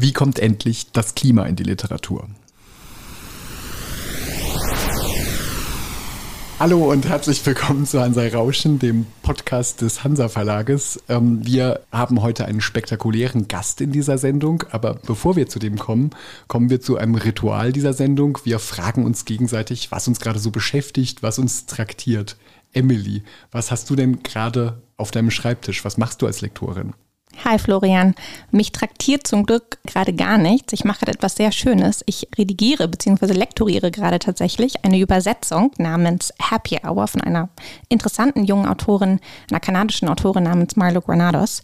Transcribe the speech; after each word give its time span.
Wie 0.00 0.12
kommt 0.12 0.38
endlich 0.38 0.92
das 0.92 1.16
Klima 1.16 1.46
in 1.46 1.56
die 1.56 1.64
Literatur? 1.64 2.28
Hallo 6.60 6.92
und 6.92 7.08
herzlich 7.08 7.44
willkommen 7.44 7.84
zu 7.84 8.00
Hansa 8.00 8.22
Rauschen, 8.28 8.78
dem 8.78 9.06
Podcast 9.22 9.80
des 9.80 10.04
Hansa 10.04 10.28
Verlages. 10.28 11.02
Ähm, 11.08 11.44
wir 11.44 11.80
haben 11.90 12.22
heute 12.22 12.44
einen 12.44 12.60
spektakulären 12.60 13.48
Gast 13.48 13.80
in 13.80 13.90
dieser 13.90 14.18
Sendung, 14.18 14.62
aber 14.70 14.94
bevor 14.94 15.34
wir 15.34 15.48
zu 15.48 15.58
dem 15.58 15.80
kommen, 15.80 16.10
kommen 16.46 16.70
wir 16.70 16.80
zu 16.80 16.96
einem 16.96 17.16
Ritual 17.16 17.72
dieser 17.72 17.92
Sendung. 17.92 18.38
Wir 18.44 18.60
fragen 18.60 19.04
uns 19.04 19.24
gegenseitig, 19.24 19.90
was 19.90 20.06
uns 20.06 20.20
gerade 20.20 20.38
so 20.38 20.52
beschäftigt, 20.52 21.24
was 21.24 21.40
uns 21.40 21.66
traktiert. 21.66 22.36
Emily, 22.72 23.24
was 23.50 23.72
hast 23.72 23.90
du 23.90 23.96
denn 23.96 24.22
gerade 24.22 24.80
auf 24.96 25.10
deinem 25.10 25.32
Schreibtisch? 25.32 25.84
Was 25.84 25.96
machst 25.96 26.22
du 26.22 26.26
als 26.26 26.40
Lektorin? 26.40 26.94
Hi 27.44 27.58
Florian, 27.58 28.14
mich 28.50 28.72
traktiert 28.72 29.26
zum 29.26 29.44
Glück 29.44 29.78
gerade 29.86 30.12
gar 30.12 30.38
nichts. 30.38 30.72
Ich 30.72 30.84
mache 30.84 31.06
etwas 31.06 31.36
sehr 31.36 31.52
Schönes. 31.52 32.02
Ich 32.06 32.28
redigiere 32.36 32.88
bzw. 32.88 33.32
lektoriere 33.32 33.90
gerade 33.90 34.18
tatsächlich 34.18 34.84
eine 34.84 34.98
Übersetzung 34.98 35.70
namens 35.78 36.32
Happy 36.40 36.78
Hour 36.84 37.06
von 37.06 37.20
einer 37.20 37.48
interessanten 37.88 38.44
jungen 38.44 38.66
Autorin, 38.66 39.20
einer 39.50 39.60
kanadischen 39.60 40.08
Autorin 40.08 40.44
namens 40.44 40.76
Marlo 40.76 41.00
Granados. 41.00 41.62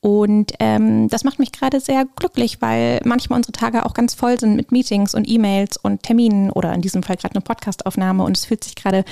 Und 0.00 0.52
ähm, 0.60 1.08
das 1.08 1.24
macht 1.24 1.40
mich 1.40 1.50
gerade 1.50 1.80
sehr 1.80 2.06
glücklich, 2.16 2.62
weil 2.62 3.00
manchmal 3.04 3.38
unsere 3.38 3.52
Tage 3.52 3.84
auch 3.84 3.94
ganz 3.94 4.14
voll 4.14 4.38
sind 4.38 4.54
mit 4.54 4.70
Meetings 4.70 5.12
und 5.12 5.28
E-Mails 5.28 5.76
und 5.76 6.04
Terminen 6.04 6.50
oder 6.50 6.72
in 6.72 6.82
diesem 6.82 7.02
Fall 7.02 7.16
gerade 7.16 7.34
eine 7.34 7.42
Podcastaufnahme. 7.42 8.22
Und 8.22 8.36
es 8.36 8.44
fühlt 8.44 8.62
sich 8.62 8.76
gerade 8.76 9.04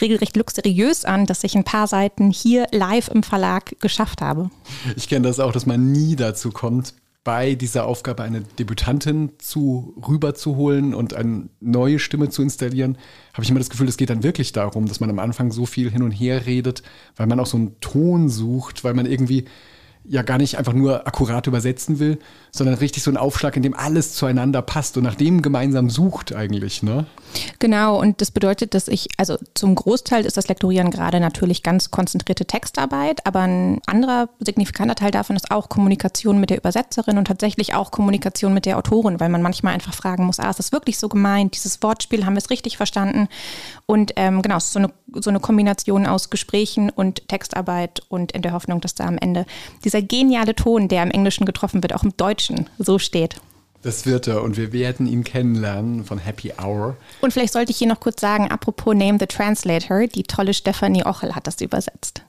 regelrecht 0.00 0.36
luxuriös 0.36 1.04
an, 1.04 1.26
dass 1.26 1.44
ich 1.44 1.56
ein 1.56 1.64
paar 1.64 1.86
Seiten 1.86 2.30
hier 2.30 2.66
live 2.72 3.08
im 3.08 3.22
Verlag 3.22 3.78
geschafft 3.80 4.22
habe. 4.22 4.50
Ich 4.96 5.08
kenne 5.08 5.28
das 5.28 5.40
auch, 5.40 5.52
dass 5.52 5.66
man 5.66 5.92
nie 5.92 6.16
dazu 6.16 6.50
kommt, 6.50 6.94
bei 7.22 7.54
dieser 7.54 7.84
Aufgabe 7.84 8.22
eine 8.22 8.40
Debütantin 8.40 9.32
zu 9.38 9.94
rüberzuholen 10.08 10.94
und 10.94 11.12
eine 11.12 11.50
neue 11.60 11.98
Stimme 11.98 12.30
zu 12.30 12.40
installieren, 12.40 12.96
habe 13.34 13.44
ich 13.44 13.50
immer 13.50 13.60
das 13.60 13.68
Gefühl, 13.68 13.88
es 13.88 13.98
geht 13.98 14.08
dann 14.08 14.22
wirklich 14.22 14.52
darum, 14.52 14.86
dass 14.86 15.00
man 15.00 15.10
am 15.10 15.18
Anfang 15.18 15.52
so 15.52 15.66
viel 15.66 15.90
hin 15.90 16.02
und 16.02 16.12
her 16.12 16.46
redet, 16.46 16.82
weil 17.16 17.26
man 17.26 17.38
auch 17.38 17.46
so 17.46 17.58
einen 17.58 17.78
Ton 17.80 18.30
sucht, 18.30 18.84
weil 18.84 18.94
man 18.94 19.04
irgendwie 19.04 19.44
ja 20.10 20.22
gar 20.22 20.38
nicht 20.38 20.58
einfach 20.58 20.72
nur 20.72 21.06
akkurat 21.06 21.46
übersetzen 21.46 22.00
will, 22.00 22.18
sondern 22.50 22.74
richtig 22.74 23.04
so 23.04 23.12
ein 23.12 23.16
Aufschlag, 23.16 23.56
in 23.56 23.62
dem 23.62 23.74
alles 23.74 24.12
zueinander 24.14 24.60
passt 24.60 24.96
und 24.96 25.04
nach 25.04 25.14
dem 25.14 25.40
gemeinsam 25.40 25.88
sucht 25.88 26.34
eigentlich, 26.34 26.82
ne? 26.82 27.06
Genau, 27.60 28.00
und 28.00 28.20
das 28.20 28.32
bedeutet, 28.32 28.74
dass 28.74 28.88
ich, 28.88 29.06
also 29.18 29.36
zum 29.54 29.76
Großteil 29.76 30.26
ist 30.26 30.36
das 30.36 30.48
Lektorieren 30.48 30.90
gerade 30.90 31.20
natürlich 31.20 31.62
ganz 31.62 31.92
konzentrierte 31.92 32.44
Textarbeit, 32.44 33.24
aber 33.24 33.42
ein 33.42 33.80
anderer 33.86 34.28
signifikanter 34.40 34.96
Teil 34.96 35.12
davon 35.12 35.36
ist 35.36 35.52
auch 35.52 35.68
Kommunikation 35.68 36.40
mit 36.40 36.50
der 36.50 36.58
Übersetzerin 36.58 37.16
und 37.16 37.26
tatsächlich 37.26 37.74
auch 37.74 37.92
Kommunikation 37.92 38.52
mit 38.52 38.66
der 38.66 38.78
Autorin, 38.78 39.20
weil 39.20 39.28
man 39.28 39.42
manchmal 39.42 39.74
einfach 39.74 39.94
fragen 39.94 40.26
muss, 40.26 40.40
ah, 40.40 40.50
ist 40.50 40.58
das 40.58 40.72
wirklich 40.72 40.98
so 40.98 41.08
gemeint? 41.08 41.54
Dieses 41.54 41.84
Wortspiel, 41.84 42.26
haben 42.26 42.34
wir 42.34 42.38
es 42.38 42.50
richtig 42.50 42.76
verstanden? 42.76 43.28
Und 43.86 44.12
ähm, 44.16 44.42
genau, 44.42 44.56
es 44.56 44.64
ist 44.64 44.72
so 44.72 44.80
eine, 44.80 44.90
so 45.14 45.30
eine 45.30 45.40
Kombination 45.40 46.06
aus 46.06 46.30
Gesprächen 46.30 46.90
und 46.90 47.28
Textarbeit 47.28 48.02
und 48.08 48.32
in 48.32 48.42
der 48.42 48.52
Hoffnung, 48.52 48.80
dass 48.80 48.94
da 48.94 49.06
am 49.06 49.18
Ende 49.18 49.46
dieser 49.84 50.02
geniale 50.02 50.54
Ton, 50.54 50.88
der 50.88 51.02
im 51.02 51.10
Englischen 51.10 51.46
getroffen 51.46 51.82
wird, 51.82 51.94
auch 51.94 52.02
im 52.02 52.16
Deutschen 52.16 52.68
so 52.78 52.98
steht. 52.98 53.36
Das 53.82 54.04
wird 54.04 54.26
er 54.26 54.42
und 54.42 54.58
wir 54.58 54.72
werden 54.72 55.06
ihn 55.06 55.24
kennenlernen 55.24 56.04
von 56.04 56.18
Happy 56.18 56.52
Hour. 56.62 56.96
Und 57.22 57.32
vielleicht 57.32 57.54
sollte 57.54 57.72
ich 57.72 57.78
hier 57.78 57.88
noch 57.88 58.00
kurz 58.00 58.20
sagen, 58.20 58.50
apropos 58.50 58.94
Name 58.94 59.18
the 59.18 59.26
Translator, 59.26 60.06
die 60.06 60.22
tolle 60.22 60.52
Stephanie 60.52 61.04
Ochel 61.06 61.34
hat 61.34 61.46
das 61.46 61.60
übersetzt. 61.60 62.22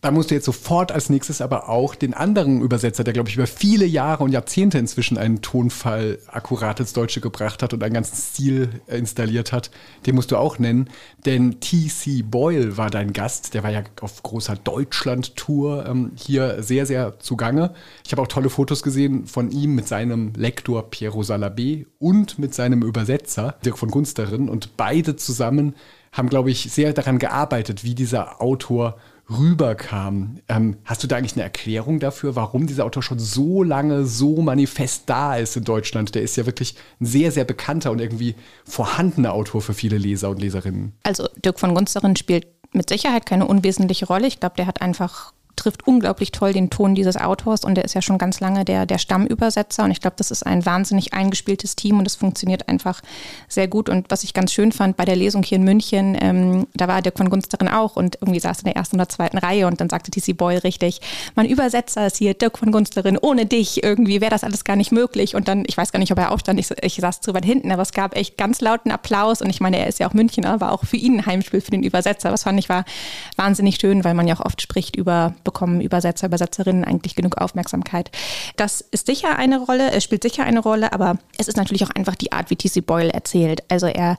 Da 0.00 0.12
musst 0.12 0.30
du 0.30 0.36
jetzt 0.36 0.44
sofort 0.44 0.92
als 0.92 1.10
nächstes 1.10 1.40
aber 1.40 1.68
auch 1.68 1.96
den 1.96 2.14
anderen 2.14 2.60
Übersetzer, 2.62 3.02
der, 3.02 3.12
glaube 3.12 3.30
ich, 3.30 3.34
über 3.34 3.48
viele 3.48 3.84
Jahre 3.84 4.22
und 4.22 4.30
Jahrzehnte 4.30 4.78
inzwischen 4.78 5.18
einen 5.18 5.42
Tonfall 5.42 6.20
akkurat 6.28 6.78
ins 6.78 6.92
Deutsche 6.92 7.20
gebracht 7.20 7.64
hat 7.64 7.74
und 7.74 7.82
einen 7.82 7.94
ganzen 7.94 8.14
Stil 8.14 8.80
installiert 8.86 9.50
hat, 9.50 9.72
den 10.06 10.14
musst 10.14 10.30
du 10.30 10.36
auch 10.36 10.60
nennen. 10.60 10.88
Denn 11.26 11.58
T.C. 11.58 12.22
Boyle 12.22 12.76
war 12.76 12.90
dein 12.90 13.12
Gast. 13.12 13.54
Der 13.54 13.64
war 13.64 13.72
ja 13.72 13.82
auf 14.00 14.22
großer 14.22 14.54
Deutschland-Tour 14.54 15.86
ähm, 15.86 16.12
hier 16.14 16.62
sehr, 16.62 16.86
sehr 16.86 17.18
zugange. 17.18 17.74
Ich 18.06 18.12
habe 18.12 18.22
auch 18.22 18.28
tolle 18.28 18.50
Fotos 18.50 18.84
gesehen 18.84 19.26
von 19.26 19.50
ihm 19.50 19.74
mit 19.74 19.88
seinem 19.88 20.32
Lektor 20.36 20.88
Piero 20.90 21.22
Salabé 21.22 21.86
und 21.98 22.38
mit 22.38 22.54
seinem 22.54 22.82
Übersetzer 22.82 23.56
Dirk 23.64 23.78
von 23.78 23.90
Gunsterin. 23.90 24.48
Und 24.48 24.76
beide 24.76 25.16
zusammen 25.16 25.74
haben, 26.12 26.28
glaube 26.28 26.52
ich, 26.52 26.70
sehr 26.70 26.92
daran 26.92 27.18
gearbeitet, 27.18 27.82
wie 27.82 27.96
dieser 27.96 28.40
Autor 28.40 28.96
rüberkam. 29.30 30.38
Ähm, 30.48 30.78
hast 30.84 31.02
du 31.02 31.06
da 31.06 31.16
eigentlich 31.16 31.34
eine 31.34 31.42
Erklärung 31.42 32.00
dafür, 32.00 32.36
warum 32.36 32.66
dieser 32.66 32.84
Autor 32.84 33.02
schon 33.02 33.18
so 33.18 33.62
lange 33.62 34.04
so 34.06 34.40
manifest 34.40 35.04
da 35.06 35.36
ist 35.36 35.56
in 35.56 35.64
Deutschland? 35.64 36.14
Der 36.14 36.22
ist 36.22 36.36
ja 36.36 36.46
wirklich 36.46 36.74
ein 37.00 37.06
sehr, 37.06 37.32
sehr 37.32 37.44
bekannter 37.44 37.90
und 37.90 38.00
irgendwie 38.00 38.34
vorhandener 38.64 39.32
Autor 39.32 39.60
für 39.60 39.74
viele 39.74 39.98
Leser 39.98 40.30
und 40.30 40.40
Leserinnen. 40.40 40.92
Also 41.02 41.28
Dirk 41.44 41.60
von 41.60 41.74
Gunsterin 41.74 42.16
spielt 42.16 42.46
mit 42.72 42.88
Sicherheit 42.88 43.26
keine 43.26 43.46
unwesentliche 43.46 44.06
Rolle. 44.06 44.26
Ich 44.26 44.40
glaube, 44.40 44.56
der 44.56 44.66
hat 44.66 44.82
einfach 44.82 45.32
trifft 45.58 45.86
unglaublich 45.86 46.32
toll 46.32 46.52
den 46.52 46.70
Ton 46.70 46.94
dieses 46.94 47.16
Autors 47.16 47.64
und 47.64 47.74
der 47.74 47.84
ist 47.84 47.94
ja 47.94 48.02
schon 48.02 48.18
ganz 48.18 48.40
lange 48.40 48.64
der, 48.64 48.86
der 48.86 48.98
Stammübersetzer 48.98 49.84
und 49.84 49.90
ich 49.90 50.00
glaube, 50.00 50.16
das 50.16 50.30
ist 50.30 50.44
ein 50.44 50.64
wahnsinnig 50.64 51.12
eingespieltes 51.12 51.76
Team 51.76 51.98
und 51.98 52.06
es 52.06 52.14
funktioniert 52.14 52.68
einfach 52.68 53.00
sehr 53.48 53.68
gut. 53.68 53.88
Und 53.88 54.10
was 54.10 54.24
ich 54.24 54.34
ganz 54.34 54.52
schön 54.52 54.72
fand 54.72 54.96
bei 54.96 55.04
der 55.04 55.16
Lesung 55.16 55.42
hier 55.42 55.56
in 55.56 55.64
München, 55.64 56.16
ähm, 56.20 56.66
da 56.74 56.88
war 56.88 57.02
Dirk 57.02 57.18
von 57.18 57.28
Gunsterin 57.28 57.68
auch 57.68 57.96
und 57.96 58.16
irgendwie 58.20 58.40
saß 58.40 58.60
in 58.60 58.64
der 58.66 58.76
ersten 58.76 58.96
oder 58.96 59.08
zweiten 59.08 59.38
Reihe 59.38 59.66
und 59.66 59.80
dann 59.80 59.88
sagte 59.88 60.10
TC 60.10 60.36
Boyle 60.36 60.62
richtig, 60.62 61.00
mein 61.34 61.46
Übersetzer 61.46 62.06
ist 62.06 62.16
hier 62.16 62.34
Dirk 62.34 62.58
von 62.58 62.70
Gunsterin, 62.70 63.18
ohne 63.20 63.46
dich 63.46 63.82
irgendwie 63.82 64.20
wäre 64.20 64.30
das 64.30 64.44
alles 64.44 64.64
gar 64.64 64.76
nicht 64.76 64.92
möglich. 64.92 65.34
Und 65.34 65.48
dann, 65.48 65.64
ich 65.66 65.76
weiß 65.76 65.92
gar 65.92 65.98
nicht, 65.98 66.12
ob 66.12 66.18
er 66.18 66.32
aufstand, 66.32 66.60
ich, 66.60 66.70
ich 66.82 66.94
saß 66.96 67.20
zu 67.20 67.34
weit 67.34 67.44
hinten, 67.44 67.72
aber 67.72 67.82
es 67.82 67.92
gab 67.92 68.16
echt 68.16 68.36
ganz 68.38 68.60
lauten 68.60 68.92
Applaus 68.92 69.42
und 69.42 69.50
ich 69.50 69.60
meine, 69.60 69.78
er 69.78 69.88
ist 69.88 69.98
ja 69.98 70.08
auch 70.08 70.14
Münchner, 70.14 70.60
war 70.60 70.72
auch 70.72 70.84
für 70.84 70.96
ihn 70.96 71.18
ein 71.18 71.26
Heimspiel 71.26 71.60
für 71.60 71.70
den 71.72 71.82
Übersetzer, 71.82 72.32
was 72.32 72.44
fand 72.44 72.58
ich 72.58 72.68
war 72.68 72.84
wahnsinnig 73.36 73.76
schön, 73.76 74.04
weil 74.04 74.14
man 74.14 74.28
ja 74.28 74.36
auch 74.36 74.44
oft 74.44 74.62
spricht 74.62 74.96
über 74.96 75.34
bekommen 75.48 75.80
Übersetzer, 75.80 76.26
Übersetzerinnen 76.26 76.84
eigentlich 76.84 77.14
genug 77.14 77.38
Aufmerksamkeit. 77.38 78.10
Das 78.56 78.82
ist 78.82 79.06
sicher 79.06 79.38
eine 79.38 79.60
Rolle, 79.60 79.92
es 79.92 80.04
spielt 80.04 80.22
sicher 80.22 80.44
eine 80.44 80.60
Rolle, 80.60 80.92
aber 80.92 81.16
es 81.38 81.48
ist 81.48 81.56
natürlich 81.56 81.84
auch 81.84 81.90
einfach 81.90 82.16
die 82.16 82.32
Art, 82.32 82.50
wie 82.50 82.56
T.C. 82.56 82.82
Boyle 82.82 83.12
erzählt. 83.12 83.62
Also 83.70 83.86
er, 83.86 84.18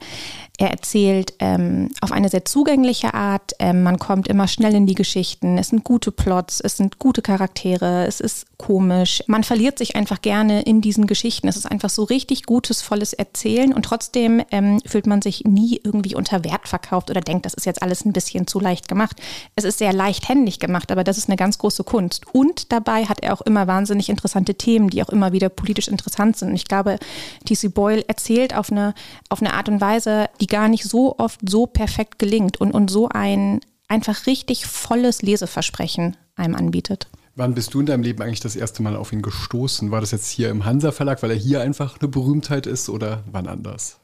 er 0.59 0.72
erzählt 0.72 1.34
ähm, 1.40 1.90
auf 2.02 2.12
eine 2.12 2.28
sehr 2.28 2.44
zugängliche 2.44 3.14
Art. 3.14 3.53
Ähm, 3.59 3.81
man 3.81 3.97
kommt 3.97 4.28
immer 4.28 4.46
schnell 4.50 4.75
in 4.75 4.86
die 4.86 4.94
Geschichten. 4.94 5.58
Es 5.58 5.70
sind 5.70 5.86
gute 5.86 6.12
Plots, 6.12 6.59
es 6.59 6.75
sind 6.75 7.00
gute 7.00 7.22
Charaktere, 7.22 8.06
es 8.06 8.20
ist 8.20 8.46
komisch. 8.58 9.24
Man 9.25 9.46
verliert 9.46 9.78
sich 9.78 9.96
einfach 9.96 10.22
gerne 10.22 10.64
in 10.64 10.81
diesen 10.81 11.08
Geschichten. 11.08 11.47
Es 11.47 11.56
ist 11.56 11.66
einfach 11.66 11.90
so 11.90 12.03
richtig 12.03 12.44
gutes, 12.44 12.81
volles 12.81 13.14
Erzählen 13.14 13.74
und 13.74 13.84
trotzdem 13.84 14.44
ähm, 14.52 14.81
fühlt 14.86 15.08
man 15.08 15.22
sich 15.22 15.46
nie 15.46 15.80
irgendwie 15.81 16.14
unter 16.14 16.44
Wert 16.44 16.68
verkauft 16.68 17.09
oder 17.09 17.22
denkt, 17.22 17.46
das 17.46 17.53
ist 17.53 17.66
jetzt 17.66 17.81
alles 17.81 18.03
ein 18.03 18.12
bisschen 18.12 18.46
zu 18.46 18.59
leicht 18.59 18.90
gemacht. 18.90 19.16
Es 19.56 19.64
ist 19.64 19.80
sehr 19.80 19.94
leichthändig 19.94 20.59
gemacht, 20.59 20.91
aber 20.91 21.06
das 21.06 21.18
ist 21.18 21.30
eine 21.30 21.38
ganz 21.38 21.58
große 21.58 21.86
Kunst. 21.86 22.26
Und 22.34 22.74
dabei 22.74 23.06
hat 23.06 23.22
er 23.22 23.34
auch 23.34 23.41
immer 23.41 23.66
wahnsinnig 23.68 24.09
interessante 24.09 24.56
Themen, 24.56 24.90
die 24.90 25.02
auch 25.02 25.09
immer 25.09 25.31
wieder 25.31 25.47
politisch 25.47 25.88
interessant 25.88 26.36
sind. 26.36 26.50
Und 26.50 26.56
ich 26.56 26.66
glaube, 26.66 27.00
T.C. 27.46 27.70
Boyle 27.70 28.03
erzählt 28.09 28.53
auf 28.53 28.74
eine, 28.74 28.94
auf 29.30 29.41
eine 29.41 29.53
Art 29.53 29.70
und 29.70 29.80
Weise, 29.80 30.28
die 30.41 30.48
gar 30.49 30.67
nicht 30.67 30.83
so 30.83 31.17
oft 31.17 31.39
so 31.47 31.65
perfekt 31.65 32.19
gelingt 32.19 32.57
und, 32.57 32.71
und 32.71 32.89
so 32.89 33.09
ein 33.09 33.61
einfach 33.87 34.27
richtig 34.27 34.65
volles 34.65 35.21
Leseversprechen 35.21 36.17
einem 36.35 36.55
anbietet. 36.55 37.07
Wann 37.35 37.53
bist 37.53 37.73
du 37.73 37.79
in 37.79 37.85
deinem 37.85 38.03
Leben 38.03 38.21
eigentlich 38.21 38.41
das 38.41 38.55
erste 38.55 38.83
Mal 38.83 38.95
auf 38.95 39.13
ihn 39.13 39.21
gestoßen? 39.21 39.91
War 39.91 40.01
das 40.01 40.11
jetzt 40.11 40.29
hier 40.29 40.49
im 40.49 40.65
Hansa 40.65 40.91
Verlag, 40.91 41.23
weil 41.23 41.31
er 41.31 41.37
hier 41.37 41.61
einfach 41.61 41.99
eine 41.99 42.09
Berühmtheit 42.09 42.67
ist 42.67 42.89
oder 42.89 43.23
wann 43.31 43.47
anders? 43.47 43.99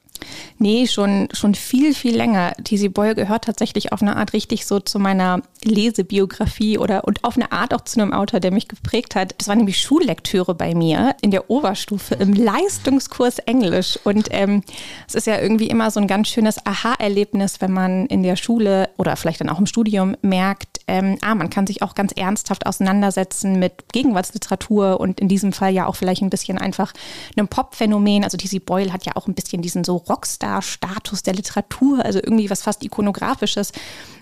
Nee, 0.58 0.88
schon, 0.88 1.28
schon 1.34 1.54
viel, 1.54 1.94
viel 1.94 2.16
länger. 2.16 2.54
Tisi 2.64 2.88
Boyle 2.88 3.14
gehört 3.14 3.44
tatsächlich 3.44 3.92
auf 3.92 4.02
eine 4.02 4.16
Art 4.16 4.32
richtig 4.32 4.66
so 4.66 4.80
zu 4.80 5.00
meiner 5.00 5.42
Lesebiografie 5.64 6.78
oder 6.78 7.04
und 7.04 7.26
auf 7.26 7.36
eine 7.36 7.52
Art 7.52 7.74
auch 7.74 7.82
zu 7.82 8.00
einem 8.00 8.14
Autor, 8.14 8.40
der 8.40 8.52
mich 8.52 8.70
geprägt 8.70 9.16
hat. 9.16 9.36
Das 9.38 9.50
war 9.50 9.56
nämlich 9.56 9.82
Schullektüre 9.82 10.56
bei 10.56 10.74
mir 10.74 11.16
in 11.22 11.32
der 11.32 11.50
Oberstufe 11.50 12.16
im 12.16 12.32
Leistungskurs 12.34 13.40
Englisch. 13.40 14.00
Und 14.06 14.30
ähm, 14.32 14.64
es 15.08 15.16
ist 15.16 15.28
ja 15.28 15.42
irgendwie 15.42 15.68
immer 15.68 15.92
so 15.92 16.00
ein 16.00 16.08
ganz 16.08 16.30
schönes 16.30 16.66
Aha-Erlebnis, 16.66 17.60
wenn 17.60 17.72
man 17.72 18.06
in 18.06 18.24
der 18.24 18.38
Schule 18.38 18.90
oder 18.98 19.18
vielleicht 19.18 19.42
dann 19.42 19.50
auch 19.50 19.60
im 19.60 19.66
Studium 19.66 20.16
merkt, 20.22 20.75
ähm, 20.88 21.18
ah, 21.22 21.34
man 21.34 21.50
kann 21.50 21.66
sich 21.66 21.82
auch 21.82 21.96
ganz 21.96 22.12
ernsthaft 22.16 22.66
auseinandersetzen 22.66 23.58
mit 23.58 23.92
Gegenwartsliteratur 23.92 25.00
und 25.00 25.20
in 25.20 25.28
diesem 25.28 25.52
Fall 25.52 25.74
ja 25.74 25.88
auch 25.88 25.96
vielleicht 25.96 26.22
ein 26.22 26.30
bisschen 26.30 26.58
einfach 26.58 26.94
einem 27.36 27.48
Pop-Phänomen. 27.48 28.24
Also 28.24 28.38
Tisi 28.38 28.60
Boyle 28.60 28.94
hat 28.94 29.06
ja 29.06 29.14
auch 29.16 29.28
ein 29.28 29.34
bisschen 29.34 29.62
diesen 29.62 29.84
so 29.84 29.98
Rockstar-Status 29.98 31.24
der 31.24 31.34
Literatur, 31.34 32.06
also 32.06 32.20
irgendwie 32.20 32.50
was 32.50 32.62
fast 32.62 32.84
ikonografisches. 32.84 33.72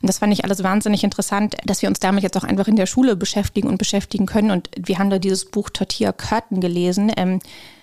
Und 0.01 0.07
das 0.07 0.19
fand 0.19 0.31
ich 0.33 0.45
alles 0.45 0.63
wahnsinnig 0.63 1.03
interessant, 1.03 1.55
dass 1.65 1.81
wir 1.81 1.89
uns 1.89 1.99
damit 1.99 2.23
jetzt 2.23 2.37
auch 2.37 2.43
einfach 2.43 2.67
in 2.67 2.75
der 2.75 2.85
Schule 2.85 3.15
beschäftigen 3.15 3.67
und 3.67 3.77
beschäftigen 3.77 4.25
können. 4.25 4.51
Und 4.51 4.69
wir 4.77 4.99
haben 4.99 5.09
da 5.09 5.19
dieses 5.19 5.45
Buch 5.45 5.69
Tortilla 5.69 6.13
Curtin 6.13 6.61
gelesen. 6.61 7.11
Ähm, 7.17 7.39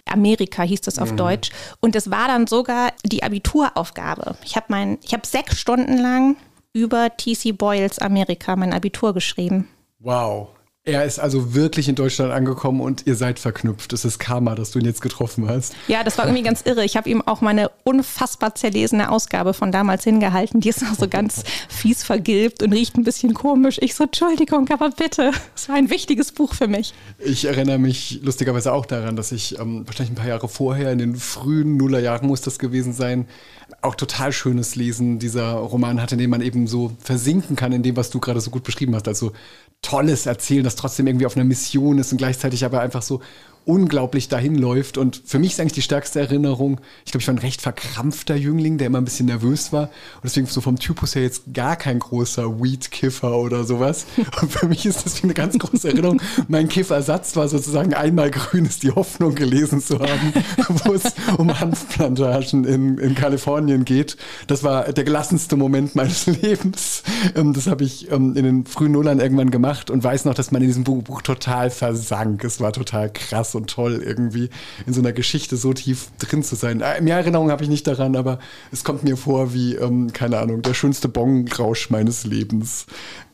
Amerika 0.06 0.62
hieß 0.62 0.80
das 0.80 0.98
auf 0.98 1.12
mhm. 1.12 1.18
Deutsch. 1.18 1.50
Und 1.80 1.94
es 1.96 2.10
war 2.10 2.28
dann 2.28 2.46
sogar 2.46 2.92
die 3.04 3.22
Abituraufgabe. 3.22 4.36
Ich 4.44 4.56
habe 4.56 4.66
mein, 4.68 4.98
ich 5.02 5.12
habe 5.12 5.26
sechs 5.26 5.58
Stunden 5.58 5.98
lang 5.98 6.36
über 6.72 7.16
T.C. 7.16 7.52
Boyles 7.52 7.98
Amerika 7.98 8.56
mein 8.56 8.72
Abitur 8.72 9.14
geschrieben. 9.14 9.68
Wow. 9.98 10.48
Er 10.82 11.04
ist 11.04 11.18
also 11.18 11.54
wirklich 11.54 11.90
in 11.90 11.94
Deutschland 11.94 12.32
angekommen 12.32 12.80
und 12.80 13.06
ihr 13.06 13.14
seid 13.14 13.38
verknüpft. 13.38 13.92
Es 13.92 14.06
ist 14.06 14.18
Karma, 14.18 14.54
dass 14.54 14.70
du 14.70 14.78
ihn 14.78 14.86
jetzt 14.86 15.02
getroffen 15.02 15.46
hast. 15.46 15.74
Ja, 15.88 16.02
das 16.02 16.16
war 16.16 16.24
irgendwie 16.24 16.42
ganz 16.42 16.62
irre. 16.62 16.86
Ich 16.86 16.96
habe 16.96 17.10
ihm 17.10 17.20
auch 17.20 17.42
meine 17.42 17.70
unfassbar 17.84 18.54
zerlesene 18.54 19.10
Ausgabe 19.10 19.52
von 19.52 19.72
damals 19.72 20.04
hingehalten. 20.04 20.62
Die 20.62 20.70
ist 20.70 20.82
auch 20.82 20.98
so 20.98 21.06
ganz 21.06 21.44
fies 21.68 22.02
vergilbt 22.02 22.62
und 22.62 22.72
riecht 22.72 22.96
ein 22.96 23.04
bisschen 23.04 23.34
komisch. 23.34 23.76
Ich 23.82 23.94
so, 23.94 24.04
Entschuldigung, 24.04 24.70
aber 24.70 24.88
bitte. 24.90 25.32
Es 25.54 25.68
war 25.68 25.76
ein 25.76 25.90
wichtiges 25.90 26.32
Buch 26.32 26.54
für 26.54 26.66
mich. 26.66 26.94
Ich 27.18 27.44
erinnere 27.44 27.78
mich 27.78 28.20
lustigerweise 28.22 28.72
auch 28.72 28.86
daran, 28.86 29.16
dass 29.16 29.32
ich 29.32 29.58
ähm, 29.58 29.86
wahrscheinlich 29.86 30.12
ein 30.12 30.16
paar 30.16 30.28
Jahre 30.28 30.48
vorher, 30.48 30.92
in 30.92 30.98
den 30.98 31.16
frühen 31.16 31.76
Nullerjahren 31.76 32.26
muss 32.26 32.40
das 32.40 32.58
gewesen 32.58 32.94
sein, 32.94 33.28
auch 33.82 33.94
total 33.94 34.32
schönes 34.32 34.76
Lesen 34.76 35.18
dieser 35.18 35.52
Roman 35.52 36.00
hatte, 36.00 36.14
in 36.14 36.20
dem 36.20 36.30
man 36.30 36.42
eben 36.42 36.66
so 36.66 36.92
versinken 36.98 37.56
kann 37.56 37.72
in 37.72 37.82
dem, 37.82 37.96
was 37.96 38.10
du 38.10 38.20
gerade 38.20 38.40
so 38.40 38.50
gut 38.50 38.62
beschrieben 38.62 38.94
hast. 38.94 39.08
Also 39.08 39.32
tolles 39.82 40.26
Erzählen, 40.26 40.64
das 40.64 40.76
trotzdem 40.76 41.06
irgendwie 41.06 41.26
auf 41.26 41.36
einer 41.36 41.44
Mission 41.44 41.98
ist 41.98 42.12
und 42.12 42.18
gleichzeitig 42.18 42.64
aber 42.64 42.80
einfach 42.80 43.02
so 43.02 43.20
unglaublich 43.64 44.28
dahin 44.28 44.56
läuft. 44.56 44.98
Und 44.98 45.22
für 45.24 45.38
mich 45.38 45.52
ist 45.52 45.60
eigentlich 45.60 45.74
die 45.74 45.82
stärkste 45.82 46.20
Erinnerung, 46.20 46.80
ich 47.04 47.12
glaube, 47.12 47.22
ich 47.22 47.28
war 47.28 47.34
ein 47.34 47.38
recht 47.38 47.60
verkrampfter 47.60 48.34
Jüngling, 48.34 48.78
der 48.78 48.88
immer 48.88 48.98
ein 48.98 49.04
bisschen 49.04 49.26
nervös 49.26 49.72
war. 49.72 49.84
Und 49.84 50.24
deswegen 50.24 50.46
so 50.46 50.60
vom 50.60 50.78
Typus 50.78 51.14
her 51.14 51.22
jetzt 51.22 51.52
gar 51.52 51.76
kein 51.76 51.98
großer 51.98 52.60
Weed-Kiffer 52.60 53.36
oder 53.36 53.64
sowas. 53.64 54.06
Und 54.40 54.50
für 54.50 54.66
mich 54.66 54.86
ist 54.86 55.04
das 55.04 55.22
eine 55.22 55.34
ganz 55.34 55.58
große 55.58 55.88
Erinnerung. 55.88 56.20
Mein 56.48 56.68
Kiffersatz 56.68 57.36
war 57.36 57.48
sozusagen 57.48 57.94
einmal 57.94 58.30
grün 58.30 58.64
ist 58.64 58.82
die 58.82 58.90
Hoffnung 58.90 59.34
gelesen 59.34 59.80
zu 59.80 59.98
haben, 59.98 60.32
wo 60.84 60.94
es 60.94 61.04
um 61.36 61.58
Hanfplantagen 61.58 62.64
in, 62.64 62.98
in 62.98 63.14
Kalifornien 63.14 63.84
geht. 63.84 64.16
Das 64.46 64.64
war 64.64 64.92
der 64.92 65.04
gelassenste 65.04 65.56
Moment 65.56 65.94
meines 65.94 66.26
Lebens. 66.42 67.02
Ähm, 67.36 67.52
das 67.52 67.66
habe 67.66 67.84
ich 67.84 68.10
ähm, 68.10 68.36
in 68.36 68.44
den 68.44 68.66
frühen 68.66 68.92
Nullern 68.92 69.20
irgendwann 69.20 69.50
gemacht 69.50 69.69
und 69.90 70.02
weiß 70.02 70.24
noch, 70.24 70.34
dass 70.34 70.50
man 70.50 70.62
in 70.62 70.68
diesem 70.68 70.84
Buch 70.84 71.22
total 71.22 71.70
versank. 71.70 72.42
Es 72.44 72.60
war 72.60 72.72
total 72.72 73.12
krass 73.12 73.54
und 73.54 73.70
toll, 73.70 74.02
irgendwie 74.04 74.50
in 74.86 74.92
so 74.92 75.00
einer 75.00 75.12
Geschichte 75.12 75.56
so 75.56 75.72
tief 75.72 76.08
drin 76.18 76.42
zu 76.42 76.56
sein. 76.56 76.80
Äh, 76.80 77.00
mehr 77.00 77.16
Erinnerung 77.16 77.50
habe 77.50 77.62
ich 77.62 77.68
nicht 77.68 77.86
daran, 77.86 78.16
aber 78.16 78.38
es 78.72 78.84
kommt 78.84 79.04
mir 79.04 79.16
vor 79.16 79.54
wie, 79.54 79.76
ähm, 79.76 80.12
keine 80.12 80.38
Ahnung, 80.38 80.62
der 80.62 80.74
schönste 80.74 81.08
Bongrausch 81.08 81.90
meines 81.90 82.24
Lebens. 82.24 82.86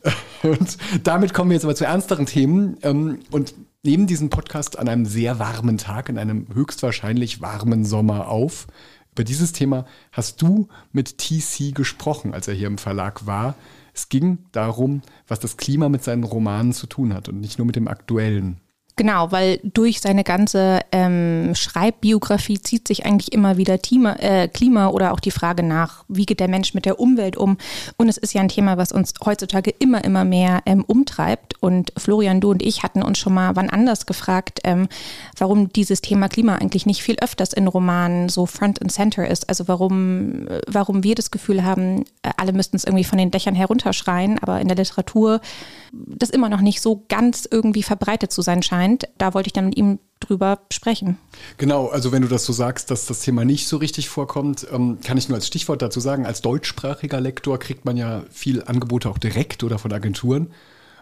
Und 0.43 0.77
damit 1.03 1.33
kommen 1.33 1.49
wir 1.49 1.55
jetzt 1.55 1.65
aber 1.65 1.75
zu 1.75 1.85
ernsteren 1.85 2.25
Themen. 2.25 2.77
Ähm, 2.83 3.19
und 3.31 3.55
nehmen 3.83 4.05
diesen 4.05 4.29
Podcast 4.29 4.77
an 4.77 4.89
einem 4.89 5.05
sehr 5.05 5.39
warmen 5.39 5.77
Tag, 5.77 6.09
in 6.09 6.17
einem 6.17 6.47
höchstwahrscheinlich 6.53 7.41
warmen 7.41 7.85
Sommer 7.85 8.27
auf. 8.27 8.67
Über 9.13 9.23
dieses 9.23 9.51
Thema 9.51 9.85
hast 10.11 10.41
du 10.41 10.67
mit 10.91 11.17
TC 11.17 11.73
gesprochen, 11.73 12.33
als 12.33 12.47
er 12.47 12.53
hier 12.53 12.67
im 12.67 12.77
Verlag 12.77 13.25
war. 13.25 13.55
Es 13.97 14.09
ging 14.09 14.37
darum, 14.51 15.01
was 15.27 15.39
das 15.39 15.57
Klima 15.57 15.89
mit 15.89 16.03
seinen 16.03 16.23
Romanen 16.23 16.71
zu 16.71 16.85
tun 16.85 17.15
hat 17.15 17.29
und 17.29 17.39
nicht 17.39 17.57
nur 17.57 17.65
mit 17.65 17.75
dem 17.75 17.87
aktuellen. 17.87 18.61
Genau, 18.97 19.31
weil 19.31 19.59
durch 19.63 20.01
seine 20.01 20.23
ganze 20.23 20.81
ähm, 20.91 21.53
Schreibbiografie 21.53 22.59
zieht 22.59 22.87
sich 22.87 23.05
eigentlich 23.05 23.31
immer 23.31 23.55
wieder 23.55 23.77
Klima, 23.77 24.13
äh, 24.13 24.47
Klima 24.47 24.87
oder 24.87 25.13
auch 25.13 25.19
die 25.19 25.29
Frage 25.29 25.61
nach, 25.61 26.03
wie 26.07 26.25
geht 26.25 26.39
der 26.39 26.47
Mensch 26.47 26.73
mit 26.73 26.85
der 26.85 26.99
Umwelt 26.99 27.37
um? 27.37 27.57
Und 27.97 28.09
es 28.09 28.17
ist 28.17 28.33
ja 28.33 28.41
ein 28.41 28.49
Thema, 28.49 28.77
was 28.77 28.91
uns 28.91 29.13
heutzutage 29.23 29.69
immer, 29.69 30.03
immer 30.03 30.25
mehr 30.25 30.63
ähm, 30.65 30.83
umtreibt. 30.83 31.61
Und 31.61 31.93
Florian, 31.95 32.41
du 32.41 32.49
und 32.49 32.63
ich 32.63 32.81
hatten 32.81 33.03
uns 33.03 33.19
schon 33.19 33.35
mal 33.35 33.55
wann 33.55 33.69
anders 33.69 34.07
gefragt, 34.07 34.61
ähm, 34.63 34.87
warum 35.37 35.71
dieses 35.71 36.01
Thema 36.01 36.27
Klima 36.27 36.55
eigentlich 36.55 36.87
nicht 36.87 37.03
viel 37.03 37.17
öfters 37.21 37.53
in 37.53 37.67
Romanen 37.67 38.29
so 38.29 38.47
front 38.47 38.81
and 38.81 38.91
center 38.91 39.27
ist. 39.27 39.47
Also 39.47 39.67
warum, 39.67 40.47
warum 40.65 41.03
wir 41.03 41.13
das 41.13 41.29
Gefühl 41.29 41.63
haben, 41.63 42.01
äh, 42.23 42.31
alle 42.37 42.51
müssten 42.51 42.75
es 42.75 42.83
irgendwie 42.83 43.03
von 43.03 43.19
den 43.19 43.29
Dächern 43.29 43.53
herunterschreien, 43.53 44.39
aber 44.39 44.59
in 44.59 44.67
der 44.69 44.77
Literatur 44.77 45.39
das 45.93 46.29
immer 46.29 46.49
noch 46.49 46.61
nicht 46.61 46.81
so 46.81 47.05
ganz 47.07 47.47
irgendwie 47.49 47.83
verbreitet 47.83 48.31
zu 48.31 48.41
sein 48.41 48.63
scheint. 48.63 48.86
Da 49.17 49.33
wollte 49.33 49.47
ich 49.47 49.53
dann 49.53 49.65
mit 49.65 49.77
ihm 49.77 49.99
drüber 50.19 50.59
sprechen. 50.71 51.17
Genau, 51.57 51.87
also 51.87 52.11
wenn 52.11 52.21
du 52.21 52.27
das 52.27 52.45
so 52.45 52.53
sagst, 52.53 52.89
dass 52.89 53.05
das 53.05 53.19
Thema 53.21 53.45
nicht 53.45 53.67
so 53.67 53.77
richtig 53.77 54.09
vorkommt, 54.09 54.65
ähm, 54.71 54.99
kann 55.03 55.17
ich 55.17 55.29
nur 55.29 55.35
als 55.35 55.47
Stichwort 55.47 55.81
dazu 55.81 55.99
sagen, 55.99 56.25
als 56.25 56.41
deutschsprachiger 56.41 57.21
Lektor 57.21 57.59
kriegt 57.59 57.85
man 57.85 57.97
ja 57.97 58.23
viel 58.31 58.63
Angebote 58.63 59.09
auch 59.09 59.17
direkt 59.17 59.63
oder 59.63 59.77
von 59.77 59.93
Agenturen. 59.93 60.51